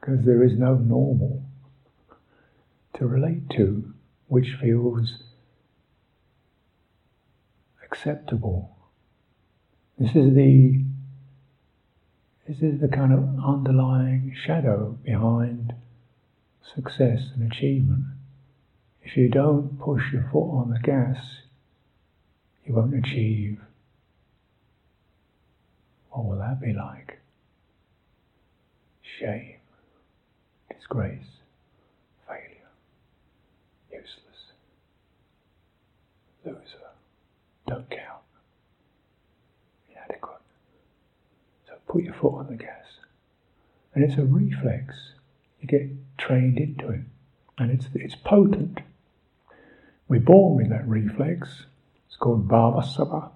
Because 0.00 0.24
there 0.24 0.42
is 0.42 0.56
no 0.56 0.76
normal 0.76 1.41
to 3.02 3.08
relate 3.08 3.50
to 3.50 3.92
which 4.28 4.54
feels 4.60 5.14
acceptable. 7.84 8.76
This 9.98 10.14
is 10.14 10.34
the 10.36 10.84
this 12.46 12.58
is 12.62 12.80
the 12.80 12.88
kind 12.88 13.12
of 13.12 13.44
underlying 13.44 14.34
shadow 14.46 14.96
behind 15.04 15.74
success 16.74 17.30
and 17.34 17.50
achievement. 17.50 18.04
If 19.02 19.16
you 19.16 19.28
don't 19.28 19.80
push 19.80 20.12
your 20.12 20.28
foot 20.32 20.50
on 20.50 20.70
the 20.70 20.78
gas, 20.78 21.16
you 22.64 22.74
won't 22.74 22.94
achieve. 22.94 23.60
What 26.10 26.24
will 26.24 26.38
that 26.38 26.60
be 26.60 26.72
like? 26.72 27.18
Shame, 29.18 29.56
disgrace, 30.70 31.41
loser, 36.44 36.58
don't 37.66 37.88
count, 37.90 38.22
inadequate. 39.90 40.40
So 41.66 41.74
put 41.86 42.02
your 42.04 42.14
foot 42.14 42.34
on 42.34 42.46
the 42.48 42.56
gas. 42.56 42.84
And 43.94 44.04
it's 44.04 44.18
a 44.18 44.24
reflex. 44.24 44.94
You 45.60 45.68
get 45.68 45.88
trained 46.18 46.58
into 46.58 46.88
it. 46.90 47.02
And 47.58 47.70
it's, 47.70 47.86
it's 47.94 48.14
potent. 48.14 48.80
We're 50.08 50.20
born 50.20 50.56
with 50.56 50.70
that 50.70 50.88
reflex. 50.88 51.64
It's 52.06 52.16
called 52.16 52.48
bhavasava. 52.48 53.30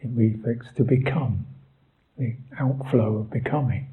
It 0.00 0.08
reflex 0.12 0.66
to 0.76 0.84
become, 0.84 1.46
the 2.18 2.36
outflow 2.58 3.18
of 3.18 3.30
becoming. 3.30 3.88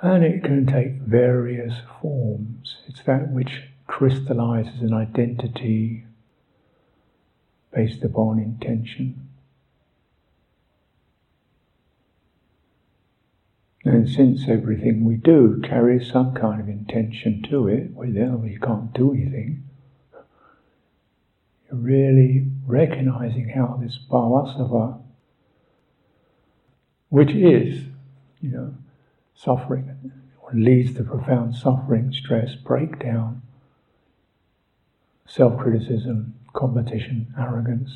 And 0.00 0.24
it 0.24 0.42
can 0.42 0.66
take 0.66 0.94
various 0.94 1.74
forms. 2.00 2.76
It's 2.88 3.02
that 3.04 3.30
which 3.30 3.62
crystallizes 3.92 4.80
an 4.80 4.94
identity 4.94 6.02
based 7.74 8.02
upon 8.02 8.38
intention. 8.38 9.28
And 13.84 14.08
since 14.08 14.48
everything 14.48 15.04
we 15.04 15.16
do 15.16 15.60
carries 15.62 16.10
some 16.10 16.32
kind 16.32 16.58
of 16.58 16.70
intention 16.70 17.44
to 17.50 17.68
it, 17.68 17.92
without 17.92 18.42
you 18.44 18.58
can't 18.58 18.94
do 18.94 19.12
anything, 19.12 19.62
you're 21.70 21.78
really 21.78 22.46
recognizing 22.66 23.50
how 23.50 23.78
this 23.82 23.98
bhavasava, 24.10 25.02
which 27.10 27.32
is, 27.32 27.84
you 28.40 28.48
know, 28.48 28.74
suffering, 29.34 30.12
leads 30.54 30.94
to 30.94 31.04
profound 31.04 31.54
suffering, 31.54 32.10
stress, 32.10 32.54
breakdown, 32.54 33.42
self 35.34 35.58
criticism, 35.58 36.34
competition, 36.52 37.32
arrogance, 37.38 37.90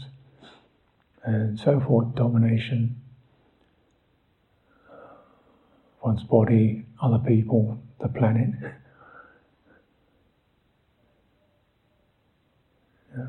and 1.25 1.59
so 1.59 1.81
forth, 1.81 2.15
domination, 2.15 2.97
one's 6.03 6.23
body, 6.23 6.87
other 7.03 7.19
people, 7.19 7.79
the 8.01 8.09
planet. 8.09 8.51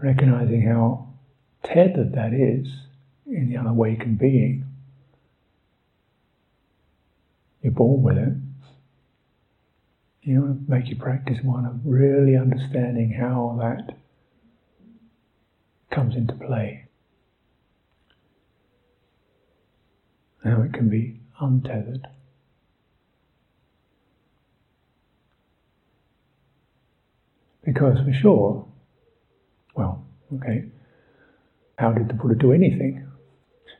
Recognizing 0.01 0.61
how 0.61 1.07
tethered 1.63 2.13
that 2.13 2.33
is 2.33 2.67
in 3.25 3.49
the 3.49 3.57
unawakened 3.57 4.19
being. 4.19 4.65
You're 7.61 7.73
born 7.73 8.03
with 8.03 8.17
it. 8.17 8.33
You 10.27 10.59
make 10.67 10.89
your 10.89 10.99
practice 10.99 11.37
one 11.41 11.65
of 11.65 11.79
really 11.85 12.35
understanding 12.35 13.13
how 13.13 13.57
that 13.61 13.95
comes 15.89 16.17
into 16.17 16.33
play. 16.33 16.89
How 20.43 20.63
it 20.63 20.73
can 20.73 20.89
be 20.89 21.21
untethered. 21.39 22.09
Because 27.63 27.99
for 28.05 28.11
sure, 28.11 28.67
well, 29.75 30.05
okay, 30.35 30.65
how 31.77 31.93
did 31.93 32.09
the 32.09 32.15
Buddha 32.15 32.35
do 32.35 32.51
anything? 32.51 33.07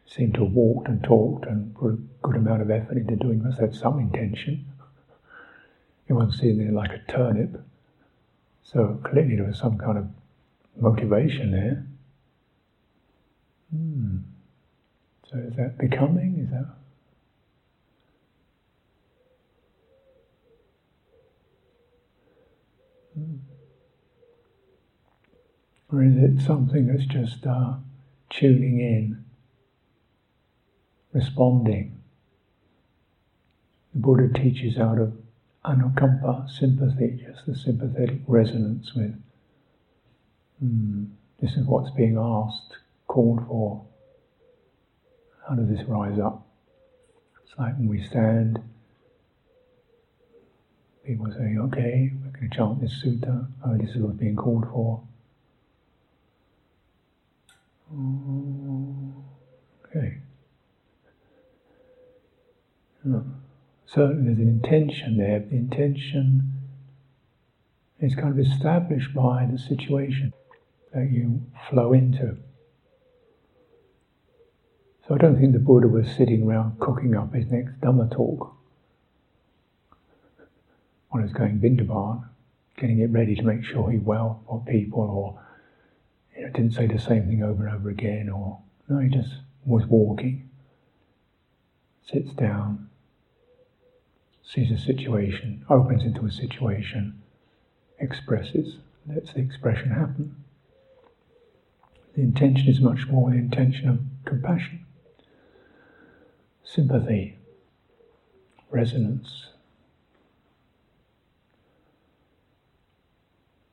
Seemed 0.06 0.36
to 0.36 0.46
have 0.46 0.54
walked 0.54 0.88
and 0.88 1.04
talked 1.04 1.46
and 1.46 1.76
put 1.76 1.92
a 1.92 1.98
good 2.24 2.38
amount 2.38 2.62
of 2.62 2.72
effort 2.72 2.96
into 2.96 3.18
doing 3.18 3.44
this, 3.44 3.60
have 3.60 3.76
some 3.76 4.00
intention. 4.00 4.66
He 6.08 6.14
wasn't 6.14 6.36
sitting 6.36 6.58
there 6.60 6.72
like 6.72 6.92
a 6.92 7.12
turnip. 7.12 7.62
So 8.64 9.00
clearly 9.04 9.36
there 9.36 9.46
was 9.46 9.60
some 9.60 9.78
kind 9.78 9.98
of 9.98 10.08
motivation 10.80 11.52
there. 11.52 11.86
Hmm. 13.72 14.18
So 15.30 15.38
is 15.38 15.56
that 15.58 15.78
becoming? 15.78 16.40
Is 16.40 16.50
that 16.52 16.66
hmm. 23.14 23.36
Or 25.92 26.04
is 26.04 26.16
it 26.18 26.46
something 26.46 26.88
that's 26.88 27.06
just 27.06 27.46
uh, 27.46 27.76
tuning 28.30 28.80
in, 28.80 29.24
responding? 31.14 32.02
The 33.94 34.00
Buddha 34.00 34.34
teaches 34.34 34.78
out 34.78 35.00
of 35.00 35.14
anukampa, 35.68 36.50
sympathy, 36.50 37.24
just 37.26 37.46
the 37.46 37.56
sympathetic 37.56 38.20
resonance 38.28 38.94
with, 38.96 39.16
hmm, 40.60 41.06
this 41.42 41.54
is 41.54 41.66
what's 41.66 41.92
being 41.92 42.18
asked, 42.18 42.78
called 43.08 43.46
for. 43.48 43.86
How 45.48 45.56
does 45.56 45.70
this 45.70 45.86
rise 45.88 46.20
up? 46.20 46.46
It's 47.44 47.58
like 47.58 47.78
when 47.78 47.88
we 47.88 48.04
stand, 48.04 48.60
people 51.06 51.32
say, 51.32 51.58
okay, 51.58 52.12
we're 52.24 52.32
going 52.32 52.50
to 52.50 52.56
chant 52.56 52.82
this 52.82 53.04
sutta, 53.04 53.48
oh, 53.66 53.78
this 53.78 53.92
is 53.92 53.98
what's 53.98 54.18
being 54.18 54.36
called 54.36 54.66
for. 54.72 55.02
Okay. 59.86 60.18
So 63.88 64.08
there's 64.08 64.38
an 64.38 64.48
intention 64.48 65.18
there. 65.18 65.40
The 65.40 65.56
intention 65.56 66.54
is 68.00 68.16
kind 68.16 68.30
of 68.30 68.40
established 68.40 69.14
by 69.14 69.48
the 69.50 69.58
situation 69.58 70.34
that 70.94 71.10
you 71.10 71.42
flow 71.70 71.94
into. 71.94 72.38
So 75.08 75.16
I 75.16 75.18
don't 75.18 75.40
think 75.40 75.54
the 75.54 75.60
Buddha 75.60 75.88
was 75.88 76.08
sitting 76.12 76.44
around 76.44 76.80
cooking 76.80 77.16
up 77.16 77.34
his 77.34 77.50
next 77.50 77.80
Dhamma 77.80 78.12
talk 78.12 78.54
when 81.10 81.24
he 81.24 81.32
was 81.32 81.34
going 81.34 81.60
Vindabhan, 81.60 82.26
getting 82.78 83.00
it 83.00 83.10
ready 83.10 83.36
to 83.36 83.44
make 83.44 83.64
sure 83.64 83.90
he 83.90 83.98
well 83.98 84.44
for 84.48 84.62
people 84.68 85.02
or 85.02 85.40
you 86.36 86.46
know, 86.46 86.52
didn't 86.52 86.74
say 86.74 86.88
the 86.88 87.00
same 87.00 87.28
thing 87.28 87.42
over 87.42 87.66
and 87.66 87.76
over 87.76 87.90
again, 87.90 88.30
or 88.30 88.60
no, 88.90 89.00
he 89.00 89.08
just 89.08 89.32
was 89.66 89.86
walking, 89.86 90.50
sits 92.06 92.32
down, 92.34 92.87
sees 94.48 94.72
a 94.72 94.78
situation, 94.78 95.66
opens 95.70 96.04
into 96.04 96.26
a 96.26 96.32
situation, 96.32 97.22
expresses, 98.00 98.78
lets 99.08 99.34
the 99.34 99.40
expression 99.40 99.90
happen. 99.90 100.36
The 102.16 102.22
intention 102.22 102.68
is 102.68 102.80
much 102.80 103.08
more 103.08 103.30
the 103.30 103.38
intention 103.38 103.90
of 103.90 104.00
compassion, 104.26 104.86
sympathy, 106.64 107.38
resonance, 108.72 109.48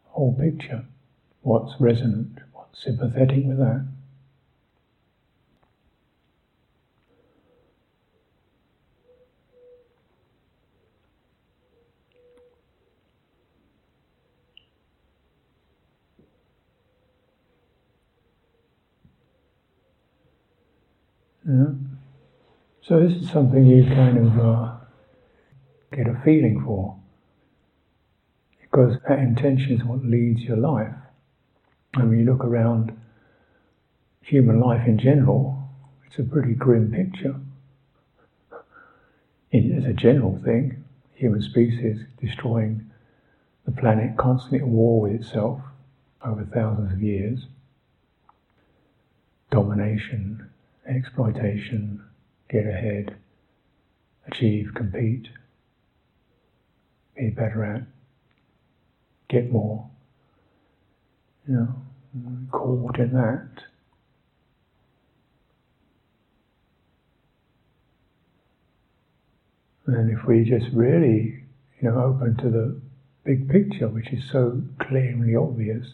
whole 0.08 0.34
picture, 0.34 0.84
what's 1.42 1.80
resonant, 1.80 2.38
What's 2.74 2.82
sympathetic 2.82 3.44
with 3.44 3.58
that. 3.58 3.86
Yeah. 21.46 21.66
So 22.82 23.00
this 23.00 23.22
is 23.22 23.30
something 23.30 23.66
you 23.66 23.84
kind 23.84 24.18
of 24.18 24.38
uh, 24.38 24.72
get 25.92 26.06
a 26.06 26.20
feeling 26.24 26.62
for, 26.64 26.96
because 28.60 28.96
that 29.08 29.18
intention 29.18 29.72
is 29.72 29.84
what 29.84 30.04
leads 30.04 30.40
your 30.42 30.56
life. 30.56 30.94
And 31.94 32.08
when 32.10 32.18
you 32.18 32.24
look 32.24 32.44
around 32.44 32.98
human 34.22 34.58
life 34.60 34.86
in 34.86 34.98
general, 34.98 35.68
it's 36.06 36.18
a 36.18 36.22
pretty 36.22 36.54
grim 36.54 36.90
picture. 36.90 37.36
as 39.52 39.84
a 39.84 39.92
general 39.92 40.40
thing, 40.44 40.84
human 41.14 41.42
species 41.42 42.00
destroying 42.20 42.90
the 43.64 43.72
planet, 43.72 44.16
constantly 44.16 44.58
at 44.58 44.66
war 44.66 45.02
with 45.02 45.20
itself 45.20 45.60
over 46.24 46.44
thousands 46.44 46.92
of 46.92 47.02
years. 47.02 47.46
Domination, 49.50 50.50
exploitation, 50.88 52.02
get 52.50 52.66
ahead, 52.66 53.16
achieve, 54.26 54.70
compete, 54.74 55.28
be 57.16 57.30
better 57.30 57.64
at, 57.64 57.82
get 59.28 59.50
more. 59.50 59.88
You 61.48 61.54
know, 61.54 61.74
caught 62.50 62.98
in 62.98 63.12
that. 63.12 63.64
And 69.86 70.10
if 70.10 70.26
we 70.26 70.44
just 70.44 70.66
really, 70.72 71.44
you 71.80 71.90
know, 71.90 72.02
open 72.02 72.36
to 72.38 72.48
the 72.50 72.80
big 73.24 73.48
picture, 73.50 73.88
which 73.88 74.10
is 74.12 74.24
so 74.32 74.62
clearly 74.80 75.36
obvious, 75.36 75.86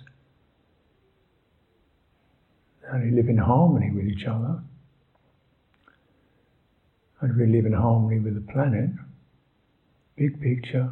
and 2.88 3.04
we 3.04 3.16
live 3.16 3.28
in 3.28 3.38
harmony 3.38 3.90
with 3.90 4.04
each 4.06 4.26
other, 4.26 4.62
and 7.20 7.36
we 7.36 7.46
live 7.46 7.66
in 7.66 7.72
harmony 7.72 8.18
with 8.18 8.34
the 8.34 8.52
planet, 8.52 8.90
big 10.16 10.40
picture, 10.40 10.90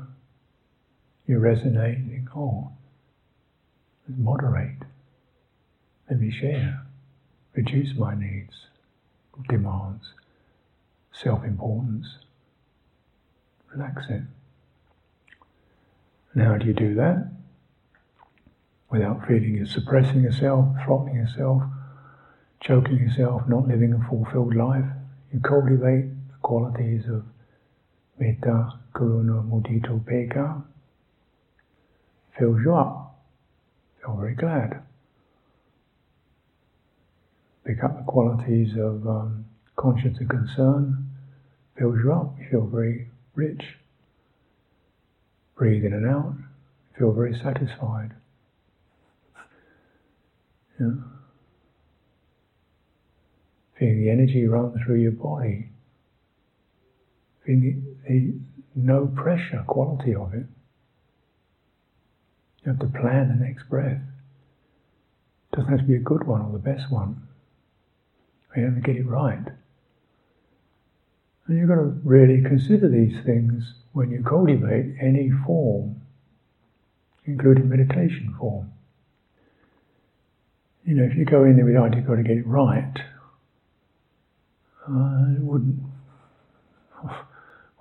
you 1.27 1.39
resonate, 1.39 2.05
you 2.05 2.11
think, 2.11 2.37
oh, 2.37 2.71
moderate, 4.17 4.79
let 6.11 6.21
me 6.21 6.31
share, 6.31 6.87
reduce 7.55 7.95
my 7.97 8.15
needs, 8.15 8.55
demands, 9.49 10.05
self-importance, 11.13 12.07
relax 13.75 14.07
it. 14.09 14.23
And 16.35 16.43
how 16.43 16.57
do 16.57 16.67
you 16.67 16.73
do 16.75 16.95
that? 16.95 17.31
Without 18.91 19.27
feeling 19.27 19.57
you're 19.57 19.67
suppressing 19.67 20.23
yourself, 20.23 20.75
throttling 20.85 21.17
yourself, 21.17 21.63
choking 22.61 22.99
yourself, 22.99 23.43
not 23.49 23.69
living 23.69 23.93
a 23.93 24.09
fulfilled 24.09 24.55
life. 24.55 24.85
You 25.33 25.41
cultivate 25.41 26.07
qualities 26.49 27.03
of 27.13 27.25
metta, 28.19 28.81
karuna, 28.95 29.45
mudita, 29.47 29.91
upekkha. 29.91 30.65
Fills 32.39 32.61
you 32.65 32.75
up. 32.75 33.21
Feel 34.01 34.17
very 34.17 34.35
glad. 34.35 34.83
Pick 37.67 37.85
up 37.85 37.99
the 37.99 38.05
qualities 38.11 38.71
of 38.79 39.07
um, 39.07 39.45
conscience 39.77 40.17
and 40.21 40.31
concern. 40.31 41.11
Fills 41.79 41.99
you 42.03 42.13
up. 42.15 42.35
You 42.39 42.47
feel 42.51 42.67
very 42.67 43.09
rich. 43.35 43.63
Breathe 45.55 45.85
in 45.85 45.93
and 45.93 46.07
out. 46.07 46.35
Feel 46.99 47.13
very 47.13 47.39
satisfied. 47.39 48.13
Yeah. 50.81 50.93
Feeling 53.79 54.01
the 54.03 54.11
energy 54.11 54.47
run 54.47 54.83
through 54.83 55.03
your 55.03 55.13
body. 55.13 55.68
Feeling 57.49 57.97
the, 58.07 58.35
no 58.75 59.07
pressure 59.07 59.65
quality 59.67 60.15
of 60.15 60.35
it. 60.35 60.45
You 62.63 62.73
have 62.73 62.79
to 62.81 62.99
plan 62.99 63.29
the 63.29 63.43
next 63.43 63.71
breath. 63.71 64.03
It 65.53 65.57
doesn't 65.57 65.71
have 65.71 65.81
to 65.81 65.87
be 65.87 65.95
a 65.95 66.01
good 66.01 66.27
one 66.27 66.43
or 66.43 66.53
the 66.53 66.59
best 66.59 66.93
one. 66.93 67.23
You 68.55 68.67
have 68.67 68.75
to 68.75 68.81
get 68.83 68.97
it 68.97 69.07
right. 69.07 69.47
And 71.47 71.59
you've 71.59 71.71
got 71.71 71.77
to 71.77 71.99
really 72.05 72.43
consider 72.43 72.87
these 72.87 73.17
things 73.25 73.73
when 73.93 74.11
you 74.11 74.23
cultivate 74.23 74.97
any 75.01 75.31
form, 75.47 76.03
including 77.25 77.71
meditation 77.71 78.35
form. 78.39 78.71
You 80.85 80.97
know, 80.97 81.05
if 81.05 81.17
you 81.17 81.25
go 81.25 81.45
in 81.45 81.57
there 81.57 81.65
with 81.65 81.75
the 81.75 81.81
idea 81.81 82.01
you've 82.01 82.09
got 82.09 82.17
to 82.17 82.23
get 82.23 82.37
it 82.37 82.47
right, 82.47 82.93
uh, 84.87 84.93
I 84.93 85.37
wouldn't, 85.39 85.77
wouldn't 85.77 85.88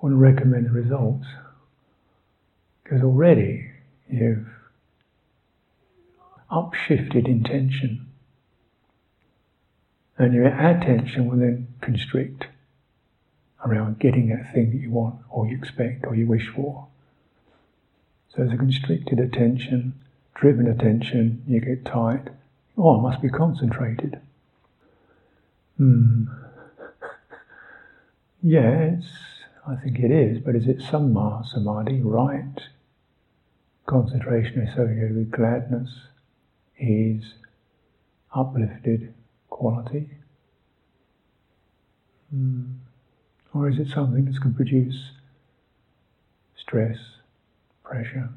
recommend 0.02 0.66
the 0.66 0.72
results. 0.72 1.28
Because 2.84 3.04
already 3.04 3.72
you've 4.10 4.48
upshifted 6.52 7.28
intention. 7.28 8.08
And 10.18 10.34
your 10.34 10.48
attention 10.48 11.28
will 11.28 11.38
then 11.38 11.68
constrict 11.82 12.48
around 13.66 14.00
getting 14.00 14.30
that 14.30 14.54
thing 14.54 14.72
that 14.72 14.78
you 14.78 14.90
want 14.90 15.16
or 15.30 15.48
you 15.48 15.58
expect 15.58 16.06
or 16.06 16.16
you 16.16 16.26
wish 16.26 16.48
for. 16.48 16.88
So 18.30 18.38
there's 18.38 18.54
a 18.54 18.58
constricted 18.58 19.20
attention, 19.20 19.94
driven 20.34 20.68
attention, 20.68 21.44
you 21.48 21.60
get 21.60 21.86
tight. 21.86 22.30
Oh, 22.78 22.98
I 22.98 23.02
must 23.02 23.22
be 23.22 23.30
concentrated. 23.30 24.20
Hmm. 25.78 26.26
yeah, 28.44 28.98
it's, 28.98 29.08
I 29.68 29.76
think 29.76 30.00
it 30.00 30.12
is, 30.12 30.40
but 30.40 30.56
is 30.56 30.66
it 30.68 30.80
samma 30.80 31.46
samadhi, 31.46 32.02
right? 32.02 32.56
Concentration 33.86 34.62
associated 34.62 35.16
with 35.16 35.32
gladness, 35.32 35.90
ease, 36.80 37.34
uplifted 38.34 39.14
quality. 39.50 40.10
Hmm. 42.32 42.64
Or 43.54 43.70
is 43.70 43.78
it 43.80 43.90
something 43.90 44.26
that 44.26 44.42
can 44.42 44.54
produce 44.54 45.12
stress, 46.56 46.98
pressure? 47.84 48.30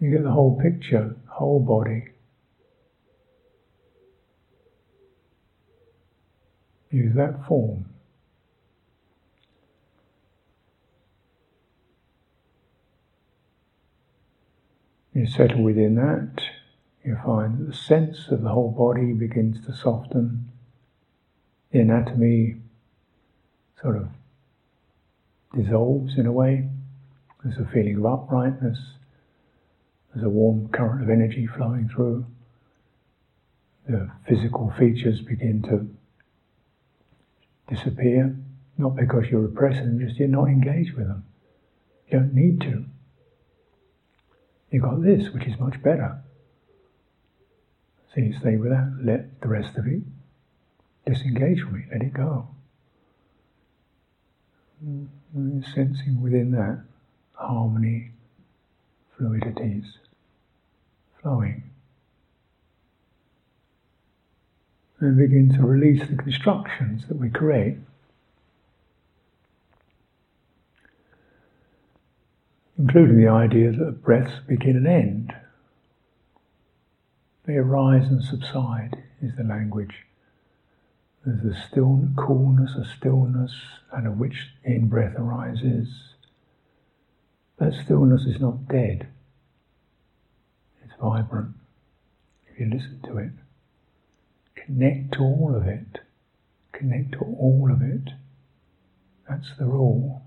You 0.00 0.10
get 0.12 0.22
the 0.22 0.30
whole 0.30 0.58
picture, 0.60 1.16
whole 1.26 1.60
body. 1.60 2.10
Use 6.90 7.14
that 7.16 7.46
form. 7.46 7.84
You 15.12 15.26
settle 15.26 15.62
within 15.62 15.96
that, 15.96 16.44
you 17.04 17.18
find 17.24 17.58
that 17.58 17.66
the 17.66 17.76
sense 17.76 18.28
of 18.30 18.42
the 18.42 18.50
whole 18.50 18.70
body 18.70 19.12
begins 19.12 19.64
to 19.66 19.74
soften 19.74 20.48
the 21.72 21.80
anatomy 21.80 22.56
sort 23.82 23.96
of 23.96 24.08
dissolves 25.54 26.16
in 26.16 26.26
a 26.26 26.32
way. 26.32 26.68
There's 27.42 27.58
a 27.58 27.70
feeling 27.72 27.96
of 27.96 28.06
uprightness. 28.06 28.78
There's 30.14 30.24
a 30.24 30.30
warm 30.30 30.68
current 30.68 31.02
of 31.02 31.10
energy 31.10 31.46
flowing 31.46 31.88
through. 31.88 32.24
The 33.88 34.10
physical 34.28 34.72
features 34.78 35.20
begin 35.20 35.62
to 35.62 35.88
disappear, 37.68 38.36
not 38.76 38.96
because 38.96 39.26
you're 39.30 39.42
repressing 39.42 39.84
them, 39.84 40.06
just 40.06 40.18
you're 40.18 40.28
not 40.28 40.48
engaged 40.48 40.94
with 40.94 41.08
them. 41.08 41.24
You 42.08 42.20
don't 42.20 42.34
need 42.34 42.60
to. 42.62 42.84
You've 44.70 44.82
got 44.82 45.02
this, 45.02 45.30
which 45.32 45.44
is 45.44 45.58
much 45.58 45.82
better. 45.82 46.22
So 48.14 48.20
you 48.20 48.32
stay 48.38 48.56
with 48.56 48.70
that, 48.70 48.98
let 49.02 49.40
the 49.40 49.48
rest 49.48 49.76
of 49.76 49.86
it 49.86 50.02
disengage 51.06 51.60
from 51.60 51.76
it, 51.76 51.86
let 51.92 52.02
it 52.02 52.12
go. 52.12 52.48
And 54.80 55.64
sensing 55.74 56.20
within 56.22 56.52
that 56.52 56.84
harmony, 57.34 58.12
fluidities, 59.18 59.86
flowing. 61.20 61.67
And 65.00 65.16
begin 65.16 65.54
to 65.54 65.62
release 65.62 66.08
the 66.08 66.16
constructions 66.16 67.06
that 67.08 67.16
we 67.16 67.30
create. 67.30 67.76
Including 72.78 73.16
the 73.16 73.28
idea 73.28 73.72
that 73.72 74.02
breaths 74.02 74.40
begin 74.46 74.76
and 74.76 74.86
end. 74.86 75.34
They 77.46 77.54
arise 77.54 78.08
and 78.08 78.22
subside, 78.22 79.02
is 79.22 79.36
the 79.36 79.44
language 79.44 80.06
there's 81.28 81.56
a 81.56 81.68
still 81.68 82.08
coolness, 82.16 82.74
a 82.74 82.84
stillness, 82.84 83.52
out 83.94 84.06
of 84.06 84.18
which 84.18 84.48
in 84.64 84.88
breath 84.88 85.14
arises. 85.18 85.88
That 87.58 87.72
stillness 87.84 88.22
is 88.22 88.40
not 88.40 88.68
dead. 88.68 89.08
It's 90.84 90.94
vibrant. 91.00 91.54
If 92.50 92.60
you 92.60 92.70
listen 92.70 93.00
to 93.04 93.18
it, 93.18 93.32
connect 94.68 95.12
to 95.14 95.20
all 95.20 95.54
of 95.56 95.66
it. 95.66 96.00
Connect 96.72 97.12
to 97.12 97.20
all 97.20 97.70
of 97.72 97.80
it. 97.80 98.12
That's 99.28 99.48
the 99.58 99.64
rule. 99.64 100.22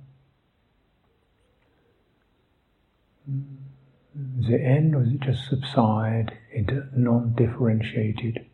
it 4.47 4.62
end 4.62 4.95
or 4.95 5.04
does 5.04 5.13
it 5.13 5.19
just 5.21 5.47
subside 5.47 6.38
into 6.51 6.88
non 6.95 7.34
differentiated 7.36 8.45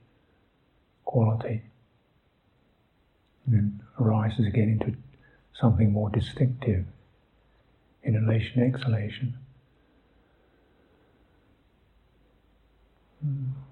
quality? 1.06 1.64
And 3.46 3.56
then 3.56 3.82
arises 4.00 4.46
again 4.46 4.78
into 4.80 4.98
something 5.54 5.94
more 5.94 6.10
distinctive, 6.10 6.86
inhalation, 8.04 8.62
exhalation. 8.62 9.36
Hmm. 13.24 13.67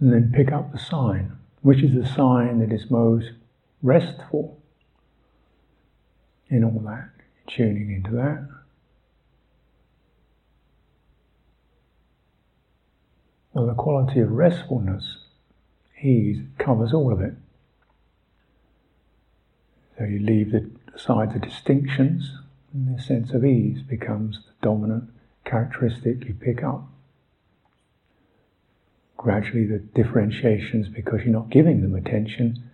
And 0.00 0.12
then 0.12 0.32
pick 0.34 0.50
up 0.50 0.72
the 0.72 0.78
sign. 0.78 1.36
Which 1.62 1.82
is 1.82 1.94
the 1.94 2.06
sign 2.06 2.60
that 2.60 2.72
is 2.72 2.90
most 2.90 3.32
restful 3.82 4.58
in 6.48 6.64
all 6.64 6.80
that? 6.86 7.10
Tuning 7.46 7.92
into 7.92 8.12
that. 8.12 8.48
Well, 13.52 13.66
the 13.66 13.74
quality 13.74 14.20
of 14.20 14.30
restfulness, 14.30 15.18
ease, 16.00 16.38
covers 16.58 16.94
all 16.94 17.12
of 17.12 17.20
it. 17.20 17.34
So 19.98 20.04
you 20.04 20.20
leave 20.20 20.54
aside 20.94 21.34
the 21.34 21.40
distinctions, 21.40 22.38
and 22.72 22.96
the 22.96 23.02
sense 23.02 23.32
of 23.32 23.44
ease 23.44 23.82
becomes 23.82 24.38
the 24.38 24.66
dominant 24.66 25.10
characteristic 25.44 26.24
you 26.24 26.34
pick 26.34 26.62
up. 26.62 26.84
Gradually, 29.20 29.66
the 29.66 29.80
differentiations, 29.80 30.88
because 30.88 31.20
you're 31.20 31.34
not 31.34 31.50
giving 31.50 31.82
them 31.82 31.94
attention, 31.94 32.70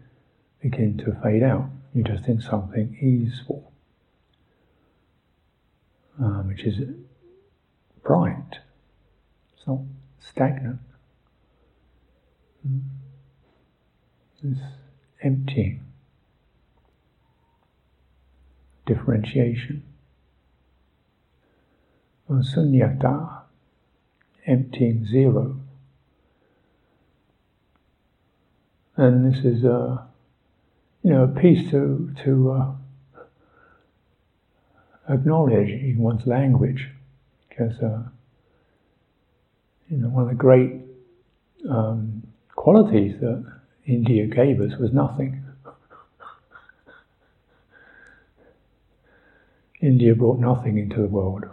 begin 0.62 0.96
to 0.98 1.20
fade 1.20 1.42
out. 1.42 1.68
You're 1.92 2.06
just 2.06 2.28
in 2.28 2.40
something 2.40 2.96
easeful, 3.02 3.72
um, 6.20 6.46
which 6.46 6.62
is 6.62 6.78
bright. 8.04 8.60
It's 9.56 9.66
not 9.66 9.80
stagnant. 10.20 10.78
Hmm. 12.62 12.78
It's 14.44 14.60
emptying. 15.24 15.82
Differentiation. 18.86 19.82
sunyata, 22.30 23.40
emptying 24.46 25.04
zero. 25.04 25.58
And 28.96 29.32
this 29.32 29.44
is 29.44 29.64
a, 29.64 30.06
you 31.02 31.10
know, 31.10 31.24
a 31.24 31.28
piece 31.28 31.70
to, 31.70 32.10
to 32.24 32.52
uh, 32.52 32.72
acknowledge 35.08 35.68
in 35.68 35.98
one's 35.98 36.26
language, 36.26 36.88
because 37.48 37.78
uh, 37.82 38.02
you 39.90 39.98
know, 39.98 40.08
one 40.08 40.22
of 40.24 40.30
the 40.30 40.34
great 40.34 40.72
um, 41.68 42.22
qualities 42.54 43.20
that 43.20 43.44
India 43.86 44.26
gave 44.26 44.60
us 44.62 44.78
was 44.78 44.92
nothing. 44.92 45.44
India 49.80 50.14
brought 50.14 50.38
nothing 50.38 50.78
into 50.78 51.02
the 51.02 51.08
world, 51.08 51.44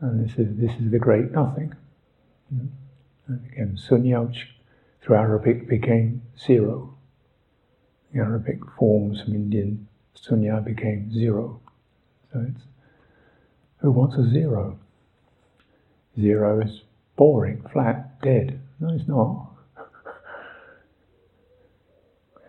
and 0.00 0.24
this 0.24 0.38
is 0.38 0.56
this 0.58 0.70
is 0.80 0.92
the 0.92 0.98
great 0.98 1.32
nothing. 1.32 1.74
And 2.50 2.70
again, 3.52 3.76
sunyauch 3.76 4.44
through 5.06 5.16
Arabic 5.16 5.68
became 5.68 6.20
zero. 6.44 6.92
The 8.12 8.20
Arabic 8.20 8.58
forms 8.76 9.22
from 9.22 9.34
Indian 9.34 9.86
sunya 10.16 10.64
became 10.64 11.12
zero. 11.12 11.60
So 12.32 12.44
it's 12.48 12.64
who 13.78 13.92
wants 13.92 14.16
a 14.16 14.28
zero? 14.28 14.78
Zero 16.18 16.60
is 16.60 16.80
boring, 17.14 17.62
flat, 17.72 18.20
dead. 18.20 18.60
No, 18.80 18.94
it's 18.94 19.06
not. 19.06 19.52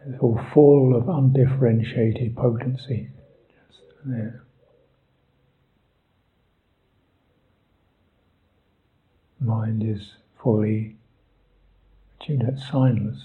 It's 0.09 0.19
all 0.21 0.39
full 0.53 0.95
of 0.95 1.09
undifferentiated 1.09 2.33
potency. 2.33 3.09
Just 3.67 3.81
there. 4.05 4.41
Mind 9.41 9.83
is 9.83 10.13
fully 10.41 10.95
attuned, 12.19 12.43
that's 12.47 12.63
signless. 12.69 13.21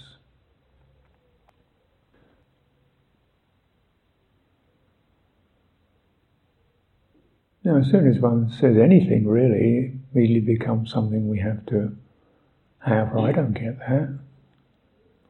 Now, 7.63 7.77
as 7.77 7.89
soon 7.89 8.07
as 8.07 8.19
one 8.19 8.49
says 8.49 8.77
anything, 8.77 9.25
really, 9.25 9.77
it 9.77 9.93
immediately 10.13 10.55
becomes 10.55 10.91
something 10.91 11.29
we 11.29 11.39
have 11.39 11.65
to 11.67 11.95
have. 12.79 13.13
Well, 13.13 13.25
I 13.25 13.31
don't 13.31 13.53
get 13.53 13.79
that. 13.79 14.19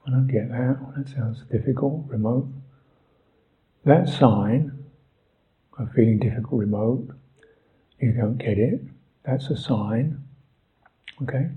I 0.05 0.09
don't 0.09 0.27
get 0.27 0.49
that. 0.49 0.81
Well, 0.81 0.93
that 0.97 1.09
sounds 1.09 1.43
difficult, 1.51 2.05
remote. 2.07 2.47
That 3.85 4.09
sign 4.09 4.83
of 5.77 5.91
feeling 5.91 6.19
difficult, 6.19 6.59
remote, 6.59 7.09
you 7.99 8.13
don't 8.13 8.37
get 8.37 8.57
it. 8.57 8.81
That's 9.23 9.49
a 9.49 9.57
sign. 9.57 10.23
Okay? 11.21 11.49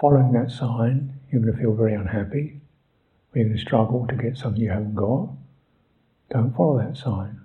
Following 0.00 0.32
that 0.32 0.50
sign, 0.50 1.12
you're 1.30 1.42
going 1.42 1.54
to 1.54 1.60
feel 1.60 1.74
very 1.74 1.92
unhappy. 1.92 2.58
You're 3.34 3.44
going 3.44 3.56
to 3.56 3.62
struggle 3.62 4.06
to 4.06 4.14
get 4.14 4.38
something 4.38 4.62
you 4.62 4.70
haven't 4.70 4.94
got. 4.94 5.28
Don't 6.30 6.56
follow 6.56 6.78
that 6.78 6.96
sign. 6.96 7.40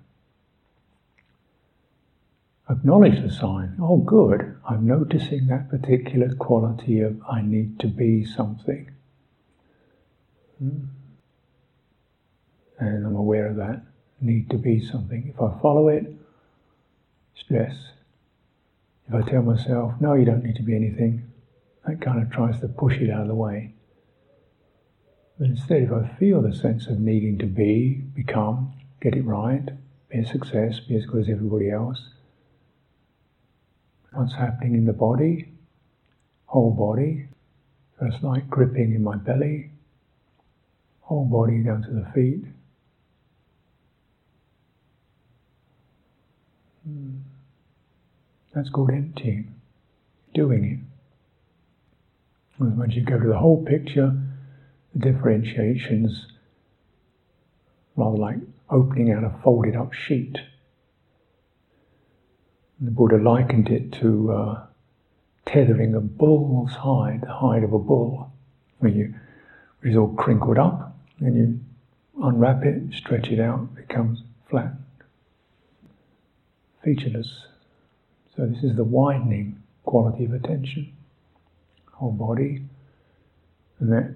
Acknowledge 2.70 3.20
the 3.22 3.30
sign. 3.30 3.76
Oh, 3.80 3.98
good. 3.98 4.56
I'm 4.68 4.86
noticing 4.86 5.48
that 5.48 5.68
particular 5.68 6.34
quality 6.34 7.00
of 7.00 7.20
I 7.30 7.42
need 7.42 7.78
to 7.80 7.88
be 7.88 8.24
something. 8.24 8.90
Hmm. 10.58 10.84
And 12.78 13.06
I'm 13.06 13.16
aware 13.16 13.48
of 13.48 13.56
that. 13.56 13.82
Need 14.20 14.48
to 14.50 14.56
be 14.56 14.84
something. 14.84 15.32
If 15.34 15.40
I 15.40 15.60
follow 15.60 15.88
it, 15.88 16.06
stress. 17.36 17.76
If 19.08 19.14
I 19.14 19.30
tell 19.30 19.42
myself, 19.42 19.92
no, 20.00 20.14
you 20.14 20.24
don't 20.24 20.42
need 20.42 20.56
to 20.56 20.62
be 20.62 20.74
anything, 20.74 21.30
that 21.86 22.00
kind 22.00 22.20
of 22.20 22.30
tries 22.30 22.60
to 22.60 22.68
push 22.68 22.96
it 22.96 23.10
out 23.10 23.22
of 23.22 23.28
the 23.28 23.34
way. 23.34 23.72
But 25.38 25.48
instead, 25.48 25.82
if 25.82 25.92
I 25.92 26.08
feel 26.18 26.42
the 26.42 26.54
sense 26.54 26.86
of 26.86 26.98
needing 26.98 27.38
to 27.38 27.46
be, 27.46 27.94
become, 28.14 28.72
get 29.00 29.14
it 29.14 29.22
right, 29.22 29.68
be 30.08 30.18
a 30.18 30.26
success, 30.26 30.80
be 30.80 30.96
as 30.96 31.06
good 31.06 31.22
as 31.22 31.28
everybody 31.28 31.70
else, 31.70 32.08
what's 34.12 34.34
happening 34.34 34.74
in 34.74 34.86
the 34.86 34.92
body, 34.92 35.52
whole 36.46 36.70
body. 36.70 37.28
So 37.98 38.08
like 38.22 38.48
gripping 38.48 38.94
in 38.94 39.02
my 39.02 39.16
belly, 39.16 39.70
whole 41.02 41.24
body 41.24 41.62
down 41.62 41.82
to 41.82 41.90
the 41.90 42.06
feet. 42.14 42.44
Hmm. 46.84 47.16
That's 48.54 48.70
called 48.70 48.90
emptying, 48.90 49.54
doing 50.34 50.64
it. 50.64 50.85
Once 52.58 52.94
you 52.94 53.02
go 53.02 53.18
to 53.18 53.28
the 53.28 53.38
whole 53.38 53.64
picture, 53.64 54.16
the 54.94 55.12
differentiations 55.12 56.26
rather 57.96 58.16
like 58.16 58.36
opening 58.70 59.12
out 59.12 59.24
a 59.24 59.30
folded 59.42 59.76
up 59.76 59.92
sheet. 59.92 60.38
The 62.80 62.90
Buddha 62.90 63.16
likened 63.16 63.68
it 63.68 63.92
to 63.94 64.32
uh, 64.32 64.66
tethering 65.46 65.94
a 65.94 66.00
bull's 66.00 66.72
hide, 66.72 67.22
the 67.22 67.32
hide 67.32 67.62
of 67.62 67.72
a 67.72 67.78
bull, 67.78 68.32
when 68.78 68.94
you 68.94 69.14
it's 69.82 69.96
all 69.96 70.14
crinkled 70.14 70.58
up, 70.58 70.96
and 71.20 71.36
you 71.36 71.60
unwrap 72.22 72.64
it, 72.64 72.92
stretch 72.92 73.28
it 73.28 73.38
out, 73.38 73.68
it 73.76 73.88
becomes 73.88 74.22
flat, 74.50 74.72
featureless. 76.82 77.46
So 78.34 78.46
this 78.46 78.64
is 78.64 78.76
the 78.76 78.84
widening 78.84 79.62
quality 79.84 80.24
of 80.24 80.32
attention, 80.32 80.92
whole 81.96 82.12
body, 82.12 82.62
and 83.78 83.92
that 83.92 84.14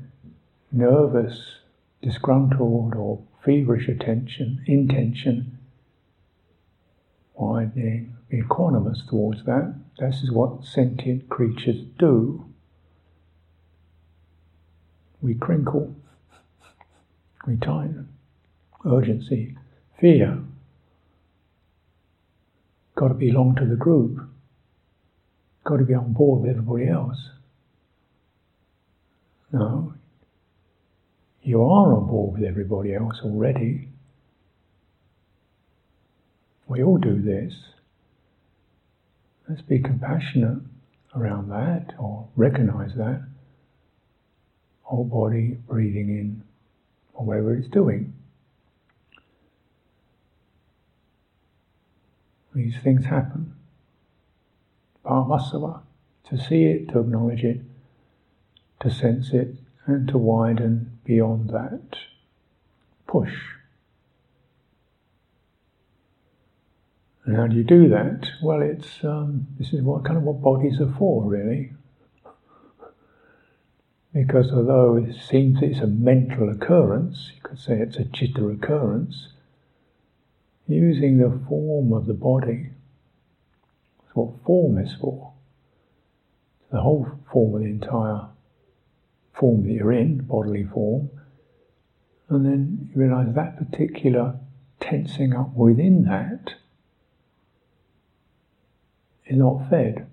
nervous, 0.70 1.56
disgruntled, 2.02 2.94
or 2.94 3.22
feverish 3.44 3.88
attention, 3.88 4.62
intention, 4.66 5.58
widening, 7.34 8.14
be 8.28 8.42
equanimous 8.42 9.08
towards 9.08 9.44
that. 9.44 9.74
This 9.98 10.22
is 10.22 10.30
what 10.30 10.64
sentient 10.64 11.28
creatures 11.28 11.82
do. 11.98 12.44
We 15.22 15.34
crinkle, 15.34 15.94
we 17.46 17.56
tighten, 17.56 18.08
urgency, 18.86 19.56
fear. 19.98 20.42
Got 22.94 23.08
to 23.08 23.14
belong 23.14 23.54
to 23.56 23.64
the 23.64 23.76
group. 23.76 24.20
Got 25.64 25.78
to 25.78 25.84
be 25.84 25.94
on 25.94 26.12
board 26.12 26.42
with 26.42 26.50
everybody 26.50 26.88
else. 26.88 27.30
No, 29.52 29.94
you 31.42 31.62
are 31.62 31.94
on 31.94 32.06
board 32.06 32.38
with 32.38 32.48
everybody 32.48 32.94
else 32.94 33.20
already. 33.24 33.88
We 36.68 36.84
all 36.84 36.98
do 36.98 37.20
this. 37.20 37.54
Let's 39.48 39.62
be 39.62 39.80
compassionate 39.80 40.58
around 41.16 41.48
that 41.48 41.94
or 41.98 42.28
recognize 42.36 42.94
that. 42.94 43.26
Whole 44.82 45.04
body 45.04 45.58
breathing 45.68 46.10
in 46.10 46.42
or 47.14 47.26
whatever 47.26 47.54
it's 47.54 47.68
doing. 47.68 48.12
These 52.54 52.74
things 52.84 53.04
happen. 53.04 53.54
Bhavasava, 55.04 55.82
to 56.28 56.38
see 56.38 56.64
it, 56.64 56.88
to 56.90 57.00
acknowledge 57.00 57.42
it, 57.42 57.60
to 58.80 58.90
sense 58.90 59.30
it, 59.32 59.54
and 59.86 60.08
to 60.08 60.18
widen 60.18 60.98
beyond 61.04 61.50
that. 61.50 61.98
Push. 63.06 63.34
And 67.24 67.36
how 67.36 67.46
do 67.46 67.56
you 67.56 67.64
do 67.64 67.88
that? 67.90 68.28
Well, 68.42 68.62
it's 68.62 69.04
um, 69.04 69.46
this 69.58 69.72
is 69.72 69.82
what 69.82 70.04
kind 70.04 70.16
of 70.16 70.22
what 70.24 70.40
bodies 70.40 70.80
are 70.80 70.92
for, 70.98 71.24
really. 71.24 71.72
Because 74.12 74.50
although 74.50 74.96
it 74.96 75.14
seems 75.14 75.62
it's 75.62 75.78
a 75.78 75.86
mental 75.86 76.48
occurrence, 76.48 77.30
you 77.36 77.42
could 77.42 77.60
say 77.60 77.74
it's 77.78 77.96
a 77.96 78.04
chitta 78.04 78.44
occurrence, 78.48 79.28
using 80.66 81.18
the 81.18 81.40
form 81.48 81.92
of 81.92 82.06
the 82.06 82.14
body. 82.14 82.70
That's 83.98 84.16
what 84.16 84.42
form 84.44 84.78
is 84.78 84.94
for. 85.00 85.32
The 86.72 86.80
whole 86.80 87.06
form 87.30 87.54
of 87.54 87.60
the 87.60 87.68
entire 87.68 88.29
form 89.40 89.66
that 89.66 89.72
you're 89.72 89.92
in, 89.92 90.18
bodily 90.18 90.64
form, 90.64 91.10
and 92.28 92.46
then 92.46 92.90
you 92.94 93.02
realize 93.02 93.34
that 93.34 93.56
particular 93.58 94.38
tensing 94.78 95.34
up 95.34 95.52
within 95.54 96.04
that 96.04 96.54
is 99.26 99.36
not 99.36 99.68
fed 99.68 100.06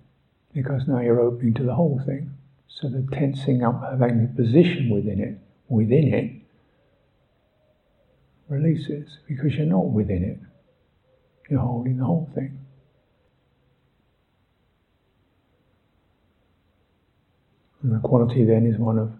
because 0.53 0.87
now 0.87 0.99
you're 0.99 1.19
opening 1.19 1.53
to 1.53 1.63
the 1.63 1.75
whole 1.75 2.01
thing. 2.05 2.31
So 2.67 2.89
the 2.89 3.07
tensing 3.11 3.63
up, 3.63 3.83
having 3.89 4.23
a 4.23 4.35
position 4.35 4.89
within 4.89 5.19
it, 5.19 5.37
within 5.67 6.13
it, 6.13 6.31
releases 8.49 9.17
because 9.27 9.55
you're 9.55 9.65
not 9.65 9.85
within 9.85 10.23
it. 10.23 10.39
You're 11.49 11.59
holding 11.59 11.97
the 11.97 12.05
whole 12.05 12.29
thing. 12.33 12.59
And 17.83 17.93
the 17.93 17.99
quality 17.99 18.43
then 18.43 18.65
is 18.65 18.77
one 18.77 18.97
of 18.97 19.11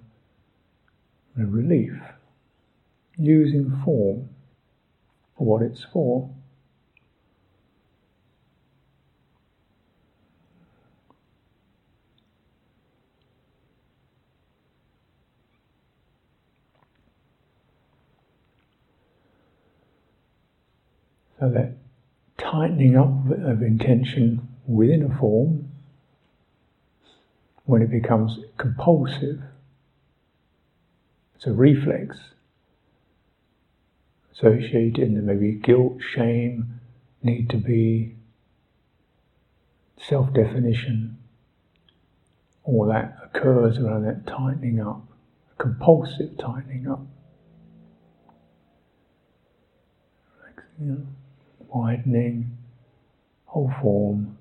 relief, 1.46 1.94
using 3.18 3.82
form 3.84 4.30
for 5.38 5.46
what 5.46 5.62
it's 5.62 5.86
for. 5.94 6.30
So 21.40 21.50
that 21.50 21.74
tightening 22.40 22.98
up 22.98 23.30
of 23.30 23.62
intention 23.62 24.48
within 24.66 25.04
a 25.04 25.18
form, 25.20 25.72
when 27.66 27.82
it 27.84 27.92
becomes 27.92 28.40
compulsive, 28.58 29.42
it's 31.38 31.46
a 31.46 31.52
reflex 31.54 32.18
associated, 34.34 35.10
and 35.10 35.24
maybe 35.24 35.52
guilt, 35.54 36.00
shame, 36.16 36.80
need 37.22 37.48
to 37.52 37.58
be 37.58 38.16
self 40.10 40.34
definition. 40.34 41.18
All 42.64 42.88
that 42.88 43.18
occurs 43.24 43.78
around 43.78 44.06
that 44.06 44.26
tightening 44.26 44.82
up, 44.82 45.04
compulsive 45.60 46.38
tightening 46.40 46.88
up. 46.90 47.02
Know 50.80 51.06
widening, 51.70 52.58
whole 53.46 53.72
form. 53.82 54.37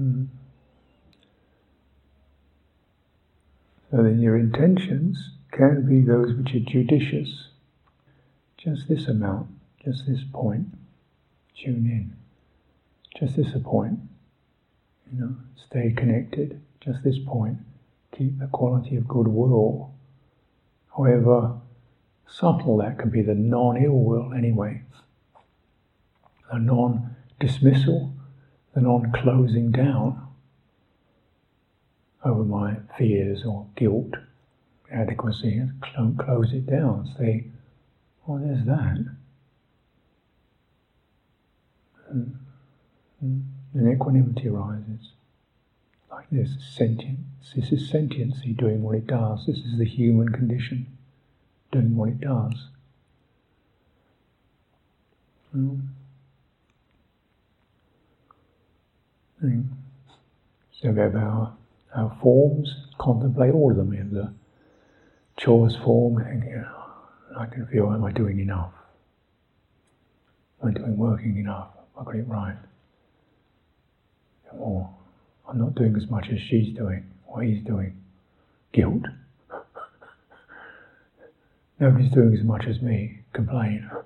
Hmm. 0.00 0.24
So 3.90 4.02
then 4.02 4.20
your 4.20 4.36
intentions 4.36 5.32
can 5.50 5.86
be 5.86 6.00
those 6.00 6.32
which 6.34 6.54
are 6.54 6.60
judicious. 6.60 7.48
Just 8.56 8.88
this 8.88 9.08
amount, 9.08 9.48
just 9.84 10.06
this 10.06 10.20
point, 10.32 10.68
tune 11.56 11.86
in. 11.86 12.16
Just 13.18 13.36
this 13.36 13.52
point, 13.62 13.98
you 15.12 15.20
know, 15.20 15.36
stay 15.56 15.92
connected 15.92 16.60
just 16.80 17.04
this 17.04 17.18
point, 17.26 17.58
keep 18.16 18.38
the 18.38 18.46
quality 18.46 18.96
of 18.96 19.06
goodwill. 19.06 19.92
However 20.96 21.58
subtle 22.26 22.78
that 22.78 22.98
can 22.98 23.10
be, 23.10 23.22
the 23.22 23.34
non 23.34 23.76
ill 23.76 23.98
will 23.98 24.32
anyway, 24.32 24.82
the 26.50 26.58
non 26.58 27.16
dismissal, 27.38 28.14
the 28.74 28.80
non 28.80 29.12
closing 29.12 29.70
down 29.70 30.26
over 32.24 32.44
my 32.44 32.76
fears 32.98 33.44
or 33.44 33.66
guilt, 33.76 34.14
adequacy, 34.92 35.62
close 36.18 36.52
it 36.52 36.66
down. 36.66 37.10
Say, 37.18 37.46
oh, 38.28 38.38
there's 38.38 38.64
that. 38.66 38.98
And, 42.10 42.36
and 43.20 43.92
equanimity 43.92 44.48
arises 44.48 45.12
like 46.10 46.26
this 46.30 46.50
sentience. 46.76 47.52
This 47.54 47.72
is 47.72 47.88
sentiency 47.88 48.52
doing 48.52 48.82
what 48.82 48.96
it 48.96 49.06
does. 49.06 49.46
This 49.46 49.58
is 49.58 49.78
the 49.78 49.84
human 49.84 50.30
condition 50.30 50.86
doing 51.72 51.96
what 51.96 52.10
it 52.10 52.20
does. 52.20 52.68
Mm. 55.56 55.82
So 59.40 60.90
we 60.90 60.98
have 60.98 61.14
our, 61.14 61.56
our 61.94 62.18
forms, 62.22 62.68
contemplate 62.98 63.54
all 63.54 63.70
of 63.70 63.76
them. 63.76 63.92
in 63.92 64.12
the 64.12 64.32
chores 65.38 65.76
form, 65.84 66.18
I 67.38 67.46
can 67.46 67.66
feel, 67.66 67.90
am 67.92 68.04
I 68.04 68.12
doing 68.12 68.40
enough? 68.40 68.72
Am 70.62 70.68
I 70.68 70.72
doing 70.72 70.96
working 70.98 71.38
enough? 71.38 71.68
Have 71.96 72.06
I 72.06 72.12
got 72.12 72.16
it 72.16 72.28
right? 72.28 72.56
Or 74.58 74.90
I'm 75.48 75.58
not 75.58 75.74
doing 75.74 75.96
as 75.96 76.10
much 76.10 76.28
as 76.30 76.38
she's 76.40 76.76
doing 76.76 77.06
or 77.26 77.42
he's 77.42 77.64
doing. 77.64 77.96
Guilt. 78.72 79.04
Nobody's 81.80 82.12
doing 82.12 82.36
as 82.36 82.44
much 82.44 82.66
as 82.68 82.82
me. 82.82 83.20
Complain. 83.32 83.88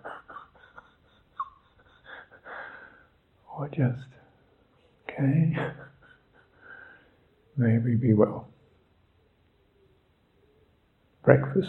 or 3.58 3.68
just, 3.68 4.06
Okay. 5.14 5.56
May 7.56 7.78
we 7.78 7.94
be 7.94 8.14
well. 8.14 8.48
Breakfast 11.24 11.68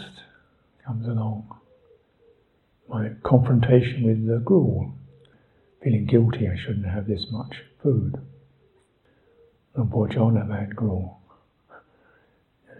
comes 0.84 1.06
along. 1.06 1.48
My 2.88 3.10
confrontation 3.24 4.02
with 4.04 4.26
the 4.26 4.40
gruel. 4.44 4.92
Feeling 5.82 6.06
guilty, 6.06 6.48
I 6.48 6.56
shouldn't 6.60 6.86
have 6.86 7.06
this 7.06 7.26
much 7.30 7.54
food. 7.82 8.16
And 9.76 9.90
poor 9.90 10.08
John 10.08 10.36
have 10.36 10.50
had 10.50 10.74
gruel. 10.74 11.20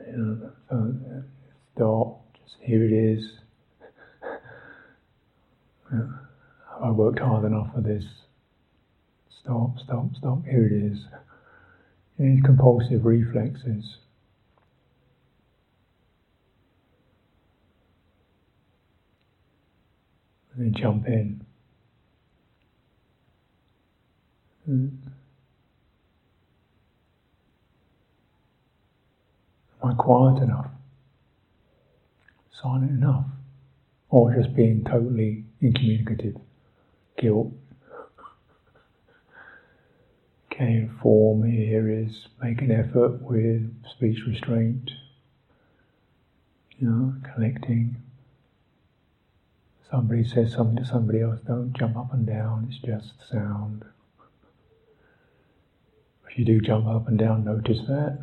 You 0.09 0.51
know, 0.71 1.23
stop, 1.75 2.25
just 2.35 2.57
here 2.63 2.85
it 2.85 2.93
is. 2.93 3.25
Have 5.91 6.09
I 6.83 6.91
worked 6.91 7.21
hard 7.21 7.45
enough 7.45 7.73
for 7.75 7.81
this? 7.81 8.05
Stop, 9.47 9.79
stop, 9.85 10.07
stop, 10.19 10.45
here 10.45 10.67
it 10.67 10.73
is. 10.73 10.99
These 12.19 12.43
compulsive 12.45 13.05
reflexes. 13.05 13.99
And 20.53 20.75
then 20.75 20.75
jump 20.77 21.07
in. 21.07 21.47
Mm. 24.69 24.91
Am 29.81 29.91
I 29.91 29.95
quiet 29.95 30.43
enough? 30.43 30.67
Silent 32.61 32.91
enough? 32.91 33.27
Or 34.09 34.35
just 34.35 34.57
being 34.57 34.83
totally 34.83 35.45
incommunicative? 35.63 36.35
Guilt? 37.17 37.53
Okay, 40.57 40.89
form 41.03 41.43
here 41.43 41.91
is 41.91 42.29
make 42.43 42.63
an 42.63 42.71
effort 42.71 43.21
with 43.21 43.71
speech 43.91 44.21
restraint, 44.27 44.91
you 46.79 46.89
know, 46.89 47.15
collecting. 47.35 47.97
Somebody 49.91 50.25
says 50.25 50.55
something 50.55 50.83
to 50.83 50.87
somebody 50.87 51.21
else, 51.21 51.41
don't 51.47 51.77
jump 51.79 51.99
up 51.99 52.15
and 52.15 52.27
down, 52.27 52.69
it's 52.71 52.81
just 52.81 53.13
sound. 53.31 53.85
If 56.27 56.39
you 56.39 56.47
do 56.47 56.59
jump 56.63 56.87
up 56.87 57.07
and 57.07 57.19
down, 57.19 57.45
notice 57.45 57.81
that. 57.89 58.19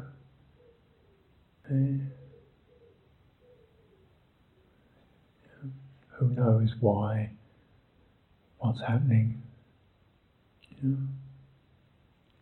Okay. 1.68 2.00
Who 6.14 6.30
knows 6.30 6.74
why, 6.80 7.30
what's 8.58 8.82
happening. 8.82 9.44
You 10.82 10.98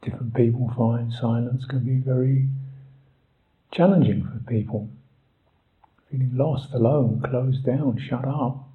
different 0.02 0.34
people 0.34 0.72
find 0.76 1.14
silence 1.14 1.66
can 1.66 1.80
be 1.80 1.97
very 1.97 2.47
challenging 3.72 4.24
for 4.24 4.52
people. 4.52 4.89
Feeling 6.10 6.32
lost, 6.36 6.74
alone, 6.74 7.22
closed 7.24 7.66
down, 7.66 7.97
shut 7.97 8.26
up. 8.26 8.68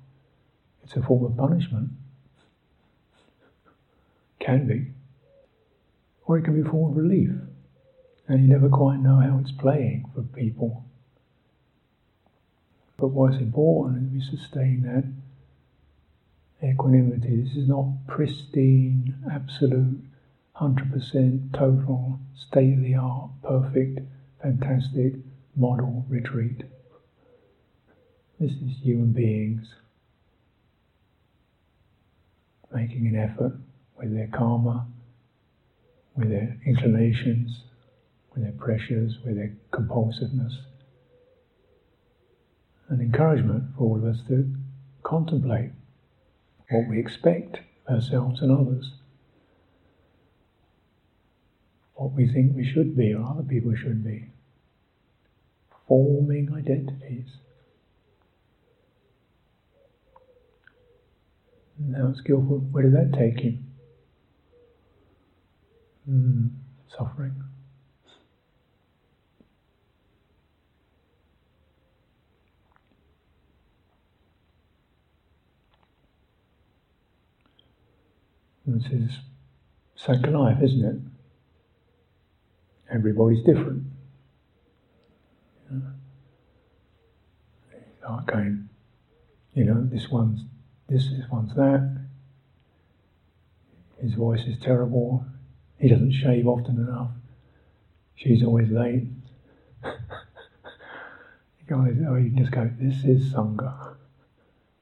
It's 0.85 0.95
a 0.95 1.03
form 1.03 1.25
of 1.25 1.37
punishment. 1.37 1.91
Can 4.39 4.67
be. 4.67 4.87
Or 6.25 6.39
it 6.39 6.45
can 6.45 6.61
be 6.61 6.67
a 6.67 6.71
form 6.71 6.93
of 6.93 6.97
relief. 6.97 7.31
And 8.29 8.41
you 8.41 8.49
never 8.49 8.69
quite 8.69 9.01
know 9.01 9.19
how 9.19 9.39
it's 9.41 9.53
playing 9.53 10.11
for 10.15 10.23
people. 10.23 10.85
But 12.97 13.09
what's 13.09 13.37
important 13.37 14.17
is 14.17 14.31
we 14.31 14.39
sustain 14.39 14.83
that 14.83 15.05
equanimity. 16.67 17.43
This 17.43 17.57
is 17.57 17.69
not 17.69 18.07
pristine, 18.07 19.15
absolute 19.31 20.03
100% 20.61 21.53
total, 21.53 22.19
state 22.35 22.73
of 22.73 22.83
the 22.83 22.95
art, 22.95 23.31
perfect, 23.43 24.01
fantastic 24.43 25.15
model 25.55 26.05
retreat. 26.09 26.63
This 28.41 28.53
is 28.53 28.77
human 28.83 29.13
beings 29.13 29.67
making 32.75 33.07
an 33.07 33.17
effort 33.17 33.53
with 33.99 34.15
their 34.15 34.29
karma, 34.29 34.87
with 36.17 36.31
their 36.31 36.57
inclinations, 36.67 37.63
with 38.35 38.43
their 38.43 38.53
pressures, 38.53 39.19
with 39.25 39.37
their 39.37 39.53
compulsiveness. 39.73 40.59
An 42.89 43.01
encouragement 43.01 43.65
for 43.77 43.85
all 43.85 43.97
of 43.97 44.05
us 44.05 44.21
to 44.29 44.55
contemplate 45.03 45.71
what 46.71 46.89
we 46.89 46.99
expect 46.99 47.61
ourselves 47.89 48.41
and 48.41 48.51
others 48.51 48.93
what 51.97 52.13
we 52.13 52.31
think 52.31 52.55
we 52.55 52.65
should 52.65 52.97
be 52.97 53.15
or 53.15 53.25
other 53.27 53.43
people 53.43 53.75
should 53.75 54.05
be. 54.05 54.29
Forming 55.89 56.53
identities. 56.55 57.27
Now 61.79 62.13
skillful, 62.15 62.59
where 62.71 62.85
does 62.85 62.93
that 62.93 63.13
take 63.19 63.43
you? 63.43 63.59
Mm, 66.09 66.51
suffering. 66.97 67.35
This 78.67 78.85
is 78.93 79.11
second 79.95 80.33
life, 80.35 80.61
isn't 80.63 80.85
it? 80.85 81.16
Everybody's 82.91 83.45
different. 83.45 83.83
You 85.71 85.83
going, 88.27 88.69
you 89.55 89.65
know, 89.65 89.83
this 89.91 90.09
one's 90.09 90.43
this, 90.89 91.09
this 91.09 91.29
one's 91.31 91.55
that. 91.57 92.07
His 94.01 94.15
voice 94.15 94.47
is 94.47 94.57
terrible. 94.63 95.25
He 95.79 95.89
doesn't 95.89 96.13
shave 96.13 96.47
often 96.47 96.77
enough. 96.77 97.11
She's 98.15 98.45
always 98.45 98.71
late. 98.71 99.09
you, 101.69 101.77
oh, 102.09 102.15
you 102.15 102.31
can 102.31 102.39
just 102.39 102.53
go, 102.53 102.71
this 102.79 103.05
is 103.05 103.33
Sangha. 103.33 103.97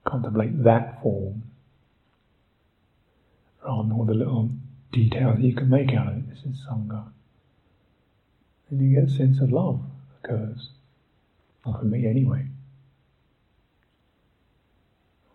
Contemplate 0.04 0.62
that 0.64 1.02
form 1.02 1.44
rather 3.64 3.88
than 3.88 3.92
all 3.92 4.04
the 4.04 4.14
little 4.14 4.50
details 4.92 5.36
that 5.36 5.42
you 5.42 5.54
can 5.54 5.70
make 5.70 5.92
out 5.94 6.08
of 6.08 6.18
it. 6.18 6.28
This 6.28 6.40
is 6.40 6.66
Sangha 6.68 7.13
and 8.78 8.90
you 8.90 9.00
get 9.00 9.08
a 9.08 9.12
sense 9.12 9.40
of 9.40 9.52
love 9.52 9.80
occurs. 10.22 10.70
Not 11.64 11.78
for 11.78 11.86
me 11.86 12.06
anyway. 12.06 12.46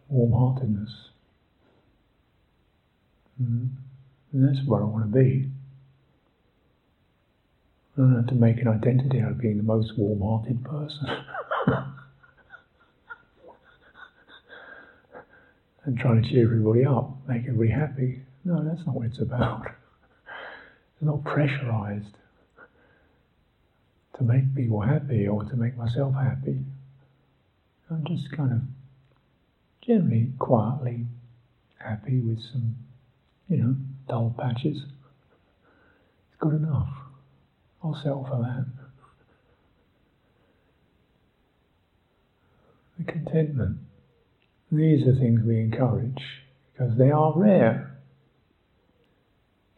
Warm-heartedness. 0.09 1.09
Mm-hmm. 3.41 3.67
And 4.33 4.47
that's 4.47 4.65
where 4.67 4.81
I 4.81 4.85
want 4.85 5.05
to 5.05 5.17
be. 5.17 5.49
I 7.97 8.01
don't 8.01 8.15
have 8.15 8.27
to 8.27 8.35
make 8.35 8.57
an 8.57 8.67
identity 8.67 9.21
out 9.21 9.31
of 9.31 9.39
being 9.39 9.57
the 9.57 9.63
most 9.63 9.97
warm-hearted 9.97 10.63
person. 10.63 11.07
and 15.85 15.97
trying 15.97 16.21
to 16.21 16.29
cheer 16.29 16.43
everybody 16.43 16.85
up, 16.85 17.11
make 17.27 17.43
everybody 17.43 17.69
happy. 17.69 18.21
No, 18.43 18.63
that's 18.63 18.85
not 18.85 18.95
what 18.95 19.07
it's 19.07 19.19
about. 19.19 19.67
It's 19.67 21.01
not 21.01 21.23
pressurized 21.23 22.18
to 24.19 24.25
make 24.25 24.53
people 24.53 24.81
happy 24.81 25.27
or 25.27 25.43
to 25.45 25.55
make 25.55 25.77
myself 25.77 26.13
happy. 26.13 26.59
I'm 27.89 28.05
just 28.05 28.31
kind 28.33 28.51
of 28.51 28.61
generally 29.81 30.33
quietly 30.37 31.05
happy 31.77 32.19
with 32.19 32.39
some, 32.51 32.75
you 33.47 33.57
know, 33.57 33.75
dull 34.09 34.35
patches. 34.37 34.83
It's 34.83 36.37
good 36.37 36.53
enough. 36.53 36.89
I'll 37.81 37.95
settle 37.95 38.25
for 38.29 38.41
that. 38.41 38.65
The 42.97 43.11
contentment. 43.11 43.77
These 44.69 45.07
are 45.07 45.15
things 45.15 45.41
we 45.43 45.61
encourage 45.61 46.43
because 46.73 46.97
they 46.97 47.09
are 47.09 47.33
rare. 47.35 47.97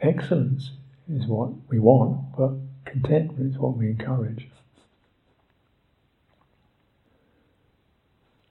Excellence 0.01 0.71
is 1.07 1.27
what 1.27 1.51
we 1.69 1.77
want, 1.77 2.35
but 2.35 2.53
Contentment 2.91 3.53
is 3.53 3.57
what 3.57 3.77
we 3.77 3.87
encourage. 3.87 4.49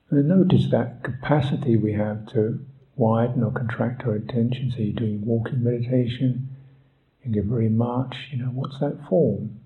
And 0.08 0.26
notice 0.28 0.70
that 0.70 1.04
capacity 1.04 1.76
we 1.76 1.92
have 1.92 2.26
to 2.32 2.64
widen 2.96 3.42
or 3.42 3.52
contract 3.52 4.02
our 4.04 4.14
attention. 4.14 4.70
So 4.70 4.78
you're 4.78 4.94
doing 4.94 5.26
walking 5.26 5.62
meditation, 5.62 6.48
and 7.22 7.34
you 7.34 7.42
get 7.42 7.50
very 7.50 7.68
much, 7.68 8.28
you 8.30 8.38
know, 8.38 8.46
what's 8.46 8.80
that 8.80 9.06
form? 9.10 9.60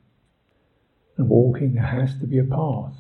And 1.17 1.29
walking, 1.29 1.75
there 1.75 1.85
has 1.85 2.19
to 2.19 2.27
be 2.27 2.39
a 2.39 2.45
path. 2.45 2.95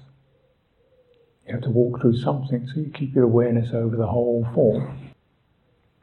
You 1.46 1.54
have 1.54 1.62
to 1.62 1.70
walk 1.70 2.00
through 2.00 2.18
something, 2.18 2.68
so 2.68 2.80
you 2.80 2.90
keep 2.94 3.16
your 3.16 3.24
awareness 3.24 3.74
over 3.74 3.96
the 3.96 4.06
whole 4.06 4.46
form, 4.54 5.10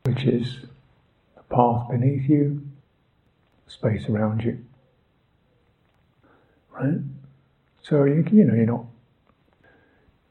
which 0.04 0.26
is 0.26 0.66
the 1.38 1.44
path 1.44 1.90
beneath 1.90 2.30
you, 2.30 2.62
space 3.68 4.10
around 4.10 4.44
you 4.44 4.66
right? 6.82 7.00
So 7.84 8.04
you, 8.06 8.26
you 8.32 8.44
know 8.44 8.54
you're 8.54 8.66
not 8.66 8.86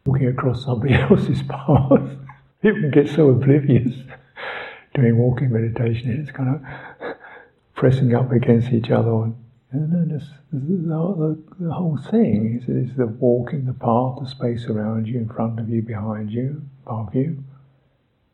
walking 0.04 0.28
across 0.28 0.64
somebody 0.64 0.94
else's 1.10 1.42
path. 1.42 2.16
People 2.62 2.90
get 2.90 3.08
so 3.08 3.30
oblivious 3.30 3.94
doing 4.94 5.16
walking 5.16 5.52
meditation. 5.52 6.10
It's 6.20 6.30
kind 6.30 6.56
of 6.56 7.16
pressing 7.74 8.14
up 8.14 8.30
against 8.32 8.70
each 8.72 8.90
other. 8.90 9.32
And 9.72 9.92
then 9.92 10.08
this, 10.12 10.28
the, 10.52 10.58
the, 10.58 11.42
the, 11.60 11.72
whole 11.72 11.98
thing 12.10 12.60
is, 12.60 12.68
is 12.68 12.96
the 12.96 13.06
walking 13.06 13.66
the 13.66 13.72
path, 13.72 14.18
the 14.20 14.28
space 14.28 14.66
around 14.66 15.06
you, 15.06 15.18
in 15.18 15.28
front 15.28 15.60
of 15.60 15.70
you, 15.70 15.80
behind 15.80 16.32
you, 16.32 16.62
above 16.84 17.14
you. 17.14 17.42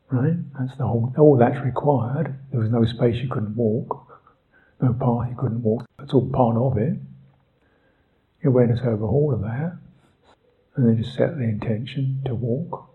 Right? 0.09 0.35
That's 0.59 0.75
the 0.77 0.87
whole. 0.87 1.13
All 1.17 1.37
that's 1.37 1.63
required. 1.63 2.35
There 2.51 2.59
was 2.59 2.71
no 2.71 2.85
space 2.85 3.21
you 3.21 3.29
couldn't 3.29 3.55
walk, 3.55 4.23
no 4.81 4.93
path 4.93 5.29
you 5.29 5.37
couldn't 5.37 5.61
walk. 5.61 5.85
That's 5.99 6.13
all 6.13 6.27
part 6.29 6.57
of 6.57 6.77
it 6.77 6.97
awareness 8.47 8.79
over 8.83 9.05
all 9.05 9.33
of 9.33 9.41
that, 9.41 9.77
and 10.75 10.87
then 10.87 11.01
just 11.01 11.15
set 11.15 11.37
the 11.37 11.43
intention 11.43 12.21
to 12.25 12.35
walk, 12.35 12.89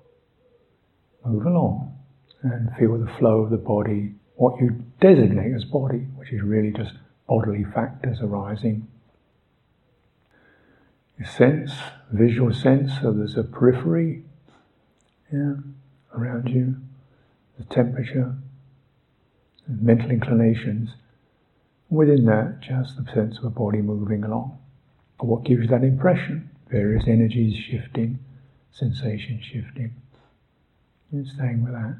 move 1.25 1.47
along, 1.47 1.97
and 2.43 2.71
feel 2.77 2.99
the 2.99 3.13
flow 3.19 3.41
of 3.41 3.51
the 3.51 3.57
body, 3.57 4.15
what 4.37 4.61
you 4.61 4.85
designate 5.01 5.55
as 5.55 5.65
body, 5.65 6.07
which 6.17 6.33
is 6.33 6.43
really 6.43 6.73
just 6.73 6.95
bodily 7.29 7.65
factors 7.65 8.19
arising. 8.21 8.87
You 11.19 11.25
sense, 11.25 11.73
visual 12.11 12.53
sense 12.53 12.93
so 13.01 13.13
there's 13.13 13.37
a 13.37 13.45
periphery 13.45 14.25
yeah, 15.33 15.55
around 16.15 16.49
you, 16.49 16.77
the 17.59 17.65
temperature, 17.65 18.35
mental 19.67 20.11
inclinations. 20.11 20.91
Within 21.89 22.25
that, 22.27 22.61
just 22.61 22.97
the 22.97 23.11
sense 23.13 23.39
of 23.39 23.45
a 23.45 23.51
body 23.51 23.79
moving 23.79 24.25
along. 24.25 24.59
What 25.23 25.45
gives 25.45 25.69
that 25.69 25.85
impression? 25.85 26.51
Various 26.69 27.07
energies 27.07 27.57
shifting, 27.57 28.19
sensations 28.73 29.45
shifting. 29.45 29.95
And 31.13 31.27
staying 31.27 31.63
with 31.63 31.73
that. 31.73 31.97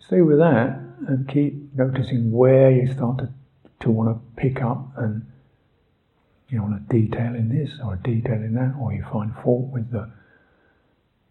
Stay 0.00 0.22
with 0.22 0.38
that 0.38 0.80
and 1.06 1.28
keep 1.28 1.74
noticing 1.74 2.32
where 2.32 2.70
you 2.70 2.90
start 2.92 3.18
to, 3.18 3.28
to 3.80 3.90
want 3.90 4.08
to 4.08 4.40
pick 4.40 4.62
up 4.62 4.96
and 4.96 5.26
you 6.48 6.62
want 6.62 6.74
a 6.74 6.92
detail 6.92 7.34
in 7.34 7.50
this 7.50 7.78
or 7.84 7.94
a 7.94 7.98
detail 7.98 8.34
in 8.34 8.54
that, 8.54 8.74
or 8.80 8.92
you 8.92 9.04
find 9.12 9.34
fault 9.44 9.70
with 9.70 9.90
the 9.92 10.10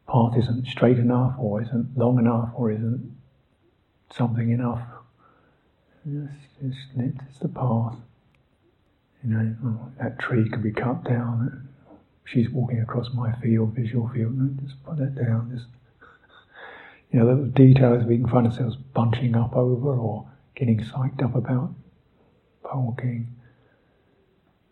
path 0.07 0.37
isn't 0.37 0.67
straight 0.67 0.99
enough, 0.99 1.35
or 1.39 1.61
isn't 1.61 1.97
long 1.97 2.19
enough, 2.19 2.49
or 2.55 2.71
isn't 2.71 3.17
something 4.11 4.51
enough. 4.51 4.81
It's, 6.05 6.31
it's, 6.63 6.77
it's 6.95 7.39
the 7.39 7.49
path. 7.49 7.95
You 9.23 9.29
know, 9.29 9.55
oh, 9.65 9.91
that 9.99 10.19
tree 10.19 10.49
could 10.49 10.63
be 10.63 10.71
cut 10.71 11.03
down. 11.03 11.69
She's 12.25 12.49
walking 12.49 12.81
across 12.81 13.07
my 13.13 13.33
field, 13.41 13.73
visual 13.73 14.09
field. 14.09 14.37
No, 14.37 14.49
just 14.63 14.83
put 14.83 14.97
that 14.97 15.15
down. 15.15 15.51
Just 15.53 15.67
you 17.11 17.19
know, 17.19 17.25
little 17.25 17.45
details 17.45 18.05
we 18.05 18.17
can 18.17 18.27
find 18.27 18.47
ourselves 18.47 18.75
bunching 18.75 19.35
up 19.35 19.55
over 19.55 19.97
or 19.97 20.29
getting 20.55 20.79
psyched 20.79 21.23
up 21.23 21.35
about. 21.35 21.73
Walking, 22.63 23.33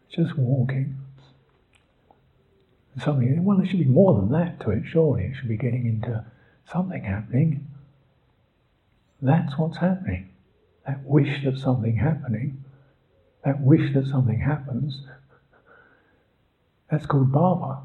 just 0.09 0.37
walking. 0.37 0.97
Something. 3.01 3.43
Well, 3.43 3.57
there 3.57 3.65
should 3.65 3.79
be 3.79 3.85
more 3.85 4.19
than 4.19 4.31
that 4.31 4.59
to 4.61 4.71
it. 4.71 4.83
Surely 4.85 5.23
it 5.25 5.35
should 5.35 5.47
be 5.47 5.57
getting 5.57 5.85
into 5.85 6.25
something 6.71 7.03
happening. 7.03 7.67
That's 9.21 9.57
what's 9.57 9.77
happening. 9.77 10.29
That 10.85 11.03
wish 11.05 11.45
of 11.45 11.57
something 11.57 11.95
happening, 11.95 12.63
that 13.45 13.61
wish 13.61 13.93
that 13.93 14.05
something 14.07 14.39
happens, 14.39 15.03
that's 16.89 17.05
called 17.05 17.31
bhava. 17.31 17.83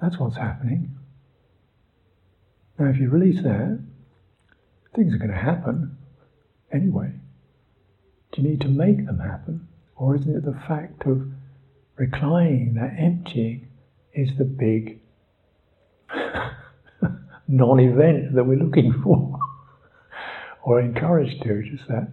That's 0.00 0.18
what's 0.18 0.36
happening. 0.36 0.96
Now, 2.78 2.86
if 2.86 2.98
you 2.98 3.08
release 3.08 3.42
that, 3.42 3.82
things 4.94 5.14
are 5.14 5.18
going 5.18 5.30
to 5.30 5.36
happen 5.36 5.96
anyway. 6.72 7.12
Do 8.32 8.42
you 8.42 8.48
need 8.48 8.60
to 8.60 8.68
make 8.68 9.06
them 9.06 9.18
happen? 9.18 9.68
Or 9.96 10.14
isn't 10.14 10.36
it 10.36 10.44
the 10.44 10.60
fact 10.68 11.06
of 11.06 11.26
reclining, 11.96 12.74
that 12.74 12.94
emptying, 12.98 13.68
is 14.12 14.36
the 14.36 14.44
big 14.44 15.00
non 17.48 17.80
event 17.80 18.34
that 18.34 18.44
we're 18.44 18.58
looking 18.58 19.00
for? 19.02 19.38
or 20.66 20.80
encouraged 20.80 21.40
to, 21.44 21.62
just 21.62 21.86
that 21.88 22.08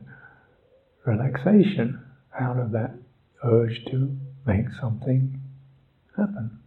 relaxation 1.06 2.02
out 2.40 2.60
of 2.60 2.72
that 2.72 2.96
urge 3.44 3.86
to 3.86 4.18
make 4.46 4.66
something 4.80 5.40
happen. 6.18 6.60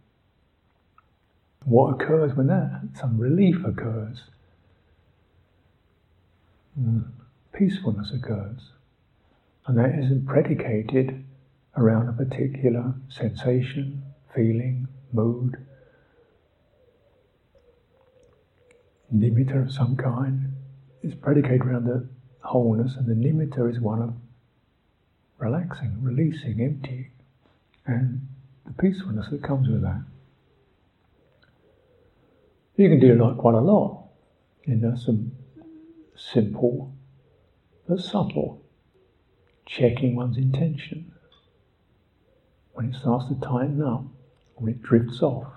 What 1.65 1.95
occurs 1.95 2.35
when 2.35 2.47
that? 2.47 2.81
Some 2.93 3.17
relief 3.17 3.57
occurs. 3.65 4.23
Mm. 6.79 7.05
Peacefulness 7.53 8.11
occurs. 8.13 8.71
And 9.65 9.77
that 9.77 9.97
isn't 9.99 10.25
predicated 10.25 11.25
around 11.75 12.07
a 12.07 12.13
particular 12.13 12.93
sensation, 13.09 14.03
feeling, 14.33 14.87
mood, 15.11 15.57
nimitta 19.13 19.63
of 19.63 19.71
some 19.71 19.95
kind. 19.95 20.53
It's 21.01 21.15
predicated 21.15 21.61
around 21.61 21.85
the 21.85 22.07
wholeness, 22.43 22.95
and 22.95 23.07
the 23.07 23.13
nimitta 23.13 23.69
is 23.69 23.79
one 23.79 24.01
of 24.01 24.13
relaxing, 25.37 25.97
releasing, 26.01 26.61
emptying, 26.61 27.11
and 27.85 28.27
the 28.65 28.73
peacefulness 28.73 29.27
that 29.31 29.43
comes 29.43 29.67
with 29.69 29.81
that. 29.81 30.03
You 32.75 32.89
can 32.89 32.99
do 32.99 33.15
like 33.15 33.37
quite 33.37 33.55
a 33.55 33.61
lot 33.61 34.07
you 34.67 34.75
know, 34.75 34.95
some 34.95 35.31
simple 36.15 36.93
but 37.87 37.99
subtle 37.99 38.61
checking 39.65 40.15
one's 40.15 40.37
intention. 40.37 41.13
When 42.73 42.93
it 42.93 42.95
starts 42.95 43.29
to 43.29 43.35
tighten 43.35 43.81
up, 43.81 44.03
when 44.55 44.73
it 44.73 44.83
drifts 44.83 45.21
off. 45.21 45.47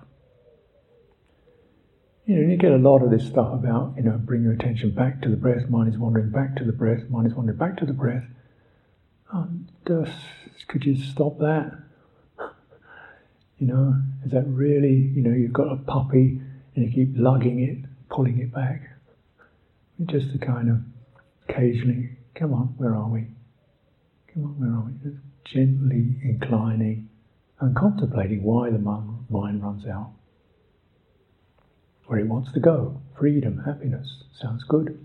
You 2.25 2.37
know, 2.37 2.49
you 2.49 2.57
get 2.57 2.71
a 2.71 2.77
lot 2.77 3.03
of 3.03 3.11
this 3.11 3.27
stuff 3.27 3.53
about, 3.53 3.95
you 3.97 4.05
know, 4.05 4.13
bring 4.13 4.43
your 4.43 4.53
attention 4.53 4.95
back 4.95 5.21
to 5.23 5.29
the 5.29 5.37
breath, 5.37 5.69
mind 5.69 5.93
is 5.93 5.99
wandering 5.99 6.31
back 6.31 6.57
to 6.57 6.65
the 6.65 6.73
breath, 6.73 7.11
mind 7.11 7.27
is 7.27 7.35
wandering 7.35 7.59
back 7.59 7.77
to 7.79 7.87
the 7.87 7.93
breath. 7.93 8.25
Oh, 9.33 9.47
just, 9.87 10.13
could 10.69 10.85
you 10.85 10.97
stop 10.97 11.39
that? 11.39 11.73
You 13.59 13.67
know, 13.67 13.95
is 14.25 14.33
that 14.33 14.47
really, 14.47 15.13
you 15.15 15.21
know, 15.21 15.37
you've 15.37 15.53
got 15.53 15.71
a 15.71 15.77
puppy 15.77 16.41
and 16.75 16.83
you 16.83 16.91
keep 16.91 17.15
lugging 17.15 17.61
it, 17.63 17.77
pulling 18.09 18.39
it 18.39 18.55
back. 18.55 18.81
Just 20.07 20.33
to 20.33 20.39
kind 20.39 20.71
of 20.71 20.79
occasionally, 21.47 22.17
come 22.35 22.55
on, 22.55 22.69
where 22.79 22.95
are 22.95 23.11
we? 23.11 23.27
Come 24.33 24.45
on, 24.45 24.59
where 24.59 24.71
are 24.71 24.87
we? 24.87 24.93
Just 25.11 25.23
gently 25.45 26.17
inclining 26.23 27.11
and 27.61 27.77
contemplating 27.77 28.43
why 28.43 28.71
the 28.71 28.79
mind 28.79 29.63
runs 29.63 29.87
out. 29.87 30.13
Where 32.07 32.19
it 32.19 32.29
wants 32.29 32.51
to 32.53 32.61
go. 32.61 33.03
Freedom, 33.19 33.63
happiness, 33.67 34.09
sounds 34.41 34.65
good. 34.65 34.99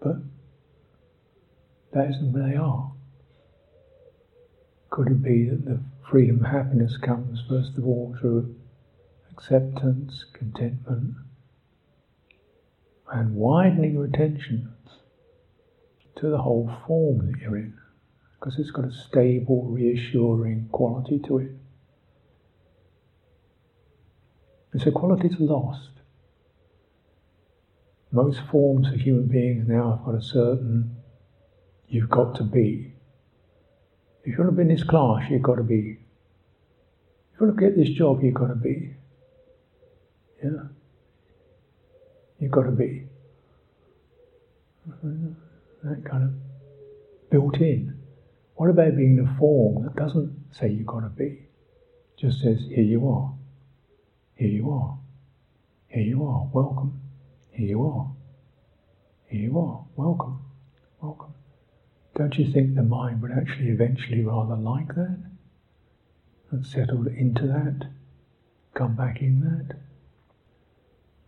But 0.00 0.18
that 1.92 2.08
isn't 2.10 2.32
where 2.32 2.48
they 2.48 2.56
are. 2.56 2.93
Could 4.94 5.08
it 5.08 5.22
be 5.24 5.48
that 5.48 5.64
the 5.64 5.80
freedom, 6.08 6.44
happiness 6.44 6.96
comes 6.98 7.42
first 7.48 7.76
of 7.76 7.84
all 7.84 8.14
through 8.20 8.54
acceptance, 9.32 10.24
contentment, 10.32 11.16
and 13.10 13.34
widening 13.34 13.94
your 13.94 14.04
attention 14.04 14.72
to 16.14 16.30
the 16.30 16.38
whole 16.38 16.72
form 16.86 17.26
that 17.26 17.40
you're 17.40 17.56
in, 17.56 17.74
because 18.38 18.56
it's 18.56 18.70
got 18.70 18.84
a 18.84 18.92
stable, 18.92 19.64
reassuring 19.64 20.68
quality 20.70 21.18
to 21.26 21.38
it. 21.38 21.50
It's 24.74 24.86
a 24.86 24.92
quality 24.92 25.26
that's 25.26 25.40
lost. 25.40 25.90
Most 28.12 28.42
forms 28.48 28.86
of 28.92 29.00
human 29.00 29.26
beings 29.26 29.66
now 29.66 29.96
have 29.96 30.04
got 30.04 30.14
a 30.14 30.22
certain 30.22 30.94
you've 31.88 32.10
got 32.10 32.36
to 32.36 32.44
be. 32.44 32.93
If 34.24 34.38
you 34.38 34.38
want 34.38 34.52
to 34.52 34.56
be 34.56 34.62
in 34.62 34.68
this 34.68 34.84
class, 34.84 35.30
you've 35.30 35.42
got 35.42 35.56
to 35.56 35.62
be. 35.62 35.98
If 37.34 37.40
you 37.40 37.46
want 37.46 37.58
to 37.58 37.62
get 37.62 37.76
this 37.76 37.90
job, 37.90 38.22
you've 38.22 38.34
got 38.34 38.48
to 38.48 38.54
be. 38.54 38.94
Yeah. 40.42 40.68
You've 42.40 42.50
got 42.50 42.62
to 42.62 42.70
be. 42.70 43.04
That 45.82 46.04
kind 46.04 46.24
of 46.24 47.30
built 47.30 47.58
in. 47.58 47.98
What 48.54 48.70
about 48.70 48.96
being 48.96 49.18
a 49.20 49.38
form 49.38 49.84
that 49.84 49.94
doesn't 49.96 50.32
say 50.52 50.70
you've 50.70 50.86
got 50.86 51.00
to 51.00 51.10
be? 51.10 51.40
Just 52.16 52.40
says, 52.40 52.64
here 52.68 52.84
you 52.84 53.06
are. 53.08 53.34
Here 54.36 54.48
you 54.48 54.70
are. 54.70 54.96
Here 55.88 56.02
you 56.02 56.24
are. 56.24 56.48
Welcome. 56.52 57.00
Here 57.50 57.68
you 57.68 57.84
are. 57.84 58.10
Here 59.26 59.42
you 59.42 59.58
are. 59.58 59.84
Welcome. 59.96 60.38
Welcome. 61.00 61.33
Don't 62.16 62.38
you 62.38 62.52
think 62.52 62.74
the 62.74 62.82
mind 62.82 63.22
would 63.22 63.32
actually 63.32 63.68
eventually 63.68 64.22
rather 64.22 64.56
like 64.56 64.94
that? 64.94 65.18
And 66.50 66.64
settle 66.64 67.06
into 67.08 67.46
that? 67.48 67.88
Come 68.74 68.94
back 68.94 69.20
in 69.20 69.40
that? 69.40 69.76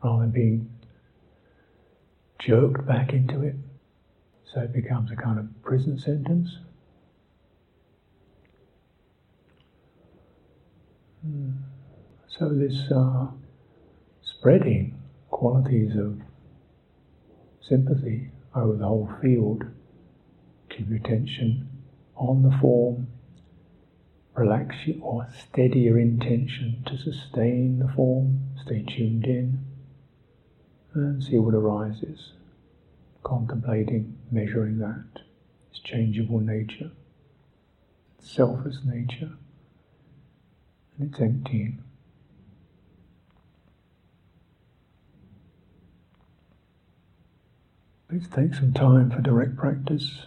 rather 0.07 0.23
than 0.23 0.31
being 0.31 0.71
jerked 2.39 2.87
back 2.87 3.13
into 3.13 3.43
it. 3.43 3.57
So 4.53 4.61
it 4.61 4.73
becomes 4.73 5.11
a 5.11 5.17
kind 5.17 5.39
of 5.39 5.47
prison 5.63 5.99
sentence. 5.99 6.59
Hmm. 11.23 11.51
So 12.29 12.51
this 12.51 12.91
uh, 12.93 13.27
spreading 14.23 14.99
qualities 15.31 15.97
of 15.97 16.21
sympathy 17.61 18.31
over 18.55 18.77
the 18.77 18.87
whole 18.87 19.11
field, 19.21 19.65
keep 20.77 20.89
your 20.89 20.99
attention 20.99 21.69
on 22.17 22.43
the 22.43 22.57
form, 22.59 23.07
relax 24.35 24.75
your, 24.87 24.97
or 25.03 25.29
steady 25.39 25.81
your 25.81 25.99
intention 25.99 26.83
to 26.87 26.97
sustain 26.99 27.79
the 27.79 27.89
form, 27.95 28.41
stay 28.63 28.83
tuned 28.83 29.25
in 29.25 29.65
and 30.95 31.23
see 31.23 31.39
what 31.39 31.55
arises. 31.55 32.33
Contemplating, 33.23 34.17
measuring 34.31 34.79
that, 34.79 35.23
its 35.71 35.81
changeable 35.81 36.41
nature, 36.41 36.91
its 38.19 38.31
selfless 38.31 38.79
nature, 38.85 39.33
and 40.99 41.11
its 41.11 41.21
emptying. 41.21 41.83
Please 48.09 48.29
take 48.33 48.55
some 48.55 48.73
time 48.73 49.11
for 49.11 49.21
direct 49.21 49.57
practice. 49.57 50.27